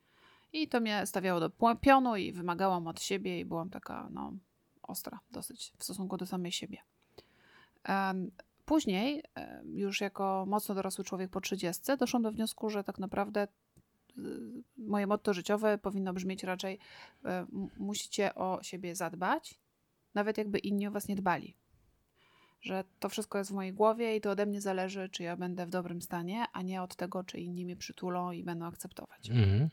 I 0.54 0.68
to 0.68 0.80
mnie 0.80 1.06
stawiało 1.06 1.40
do 1.40 1.50
pionu 1.80 2.16
i 2.16 2.32
wymagałam 2.32 2.86
od 2.86 3.02
siebie 3.02 3.40
i 3.40 3.44
byłam 3.44 3.70
taka, 3.70 4.08
no, 4.10 4.32
ostra 4.82 5.20
dosyć 5.30 5.72
w 5.78 5.84
stosunku 5.84 6.16
do 6.16 6.26
samej 6.26 6.52
siebie. 6.52 6.78
Później, 8.64 9.22
już 9.64 10.00
jako 10.00 10.44
mocno 10.48 10.74
dorosły 10.74 11.04
człowiek 11.04 11.30
po 11.30 11.40
30, 11.40 11.82
doszłam 11.98 12.22
do 12.22 12.32
wniosku, 12.32 12.70
że 12.70 12.84
tak 12.84 12.98
naprawdę 12.98 13.48
y, 14.18 14.22
moje 14.76 15.06
motto 15.06 15.34
życiowe 15.34 15.78
powinno 15.78 16.12
brzmieć 16.12 16.42
raczej 16.42 16.78
m- 17.24 17.46
musicie 17.78 18.34
o 18.34 18.58
siebie 18.62 18.96
zadbać, 18.96 19.58
nawet 20.14 20.38
jakby 20.38 20.58
inni 20.58 20.86
o 20.86 20.90
was 20.90 21.08
nie 21.08 21.16
dbali. 21.16 21.56
Że 22.60 22.84
to 23.00 23.08
wszystko 23.08 23.38
jest 23.38 23.50
w 23.50 23.54
mojej 23.54 23.72
głowie 23.72 24.16
i 24.16 24.20
to 24.20 24.30
ode 24.30 24.46
mnie 24.46 24.60
zależy, 24.60 25.08
czy 25.08 25.22
ja 25.22 25.36
będę 25.36 25.66
w 25.66 25.70
dobrym 25.70 26.02
stanie, 26.02 26.44
a 26.52 26.62
nie 26.62 26.82
od 26.82 26.96
tego, 26.96 27.24
czy 27.24 27.40
inni 27.40 27.64
mnie 27.64 27.76
przytulą 27.76 28.30
i 28.32 28.42
będą 28.44 28.66
akceptować. 28.66 29.30
Mhm. 29.30 29.68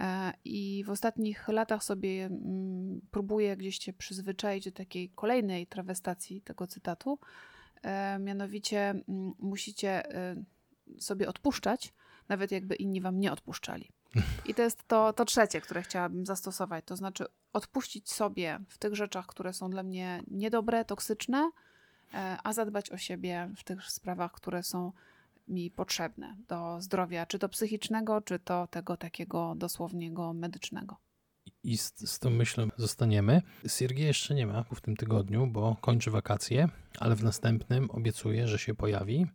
E, 0.00 0.32
I 0.44 0.84
w 0.86 0.90
ostatnich 0.90 1.48
latach 1.48 1.84
sobie 1.84 2.24
mm, 2.24 3.00
próbuję 3.10 3.56
gdzieś 3.56 3.78
się 3.78 3.92
przyzwyczaić 3.92 4.64
do 4.64 4.72
takiej 4.72 5.10
kolejnej 5.10 5.66
trawestacji 5.66 6.42
tego 6.42 6.66
cytatu. 6.66 7.18
E, 7.82 8.18
mianowicie 8.18 8.90
mm, 8.90 9.32
musicie 9.38 10.14
e, 10.14 10.36
sobie 10.98 11.28
odpuszczać, 11.28 11.92
nawet 12.28 12.52
jakby 12.52 12.74
inni 12.74 13.00
wam 13.00 13.20
nie 13.20 13.32
odpuszczali. 13.32 13.88
I 14.48 14.54
to 14.54 14.62
jest 14.62 14.88
to, 14.88 15.12
to 15.12 15.24
trzecie, 15.24 15.60
które 15.60 15.82
chciałabym 15.82 16.26
zastosować. 16.26 16.84
To 16.84 16.96
znaczy 16.96 17.24
odpuścić 17.52 18.12
sobie 18.12 18.60
w 18.68 18.78
tych 18.78 18.94
rzeczach, 18.94 19.26
które 19.26 19.52
są 19.52 19.70
dla 19.70 19.82
mnie 19.82 20.22
niedobre, 20.26 20.84
toksyczne, 20.84 21.50
a 22.44 22.52
zadbać 22.52 22.90
o 22.90 22.96
siebie 22.96 23.50
w 23.56 23.64
tych 23.64 23.90
sprawach, 23.90 24.32
które 24.32 24.62
są 24.62 24.92
mi 25.50 25.70
potrzebne 25.70 26.36
do 26.48 26.80
zdrowia, 26.80 27.26
czy 27.26 27.38
to 27.38 27.48
psychicznego, 27.48 28.20
czy 28.20 28.38
to 28.38 28.66
tego 28.66 28.96
takiego 28.96 29.54
dosłowniego 29.56 30.32
medycznego. 30.32 30.96
I 31.62 31.78
z, 31.78 32.10
z 32.10 32.18
tą 32.18 32.30
myślą 32.30 32.68
zostaniemy. 32.76 33.42
Siergiej 33.66 34.06
jeszcze 34.06 34.34
nie 34.34 34.46
ma 34.46 34.62
w 34.62 34.80
tym 34.80 34.96
tygodniu, 34.96 35.46
bo 35.46 35.76
kończy 35.80 36.10
wakacje, 36.10 36.68
ale 36.98 37.16
w 37.16 37.24
następnym 37.24 37.90
obiecuję, 37.90 38.48
że 38.48 38.58
się 38.58 38.74
pojawi. 38.74 39.26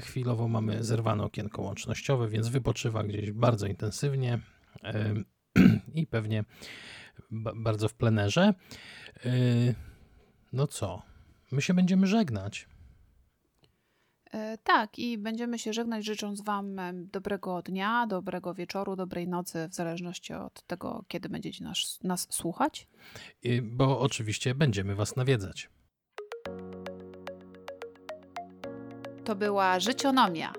Chwilowo 0.00 0.48
mamy 0.48 0.84
zerwane 0.84 1.24
okienko 1.24 1.62
łącznościowe, 1.62 2.28
więc 2.28 2.48
wypoczywa 2.48 3.04
gdzieś 3.04 3.32
bardzo 3.32 3.66
intensywnie 3.66 4.38
i 5.94 6.06
pewnie 6.06 6.44
ba- 7.30 7.52
bardzo 7.56 7.88
w 7.88 7.94
plenerze. 7.94 8.54
No 10.52 10.66
co? 10.66 11.02
My 11.52 11.62
się 11.62 11.74
będziemy 11.74 12.06
żegnać. 12.06 12.68
E, 14.36 14.58
Tak, 14.64 14.98
i 14.98 15.18
będziemy 15.18 15.58
się 15.58 15.72
żegnać, 15.72 16.04
życząc 16.04 16.40
Wam 16.40 16.78
em, 16.78 17.08
dobrego 17.12 17.62
dnia, 17.62 18.06
dobrego 18.06 18.54
wieczoru, 18.54 18.96
dobrej 18.96 19.28
nocy, 19.28 19.68
w 19.68 19.74
zależności 19.74 20.34
od 20.34 20.62
tego, 20.62 21.04
kiedy 21.08 21.28
będziecie 21.28 21.64
nas, 21.64 21.98
nas 22.02 22.26
słuchać. 22.30 22.88
Y, 23.46 23.62
Bo 23.62 24.00
oczywiście 24.00 24.54
będziemy 24.54 24.94
Was 24.94 25.16
nawiedzać. 25.16 25.70
To 29.24 29.36
była 29.36 29.80
Życionomia. 29.80 30.52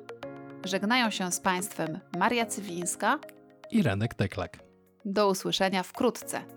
Żegnają 0.63 1.09
się 1.09 1.31
z 1.31 1.39
Państwem 1.39 1.99
Maria 2.17 2.45
Cywińska. 2.45 3.19
I 3.71 3.83
Renek 3.83 4.13
Teklak. 4.13 4.59
Do 5.05 5.29
usłyszenia 5.29 5.83
wkrótce. 5.83 6.56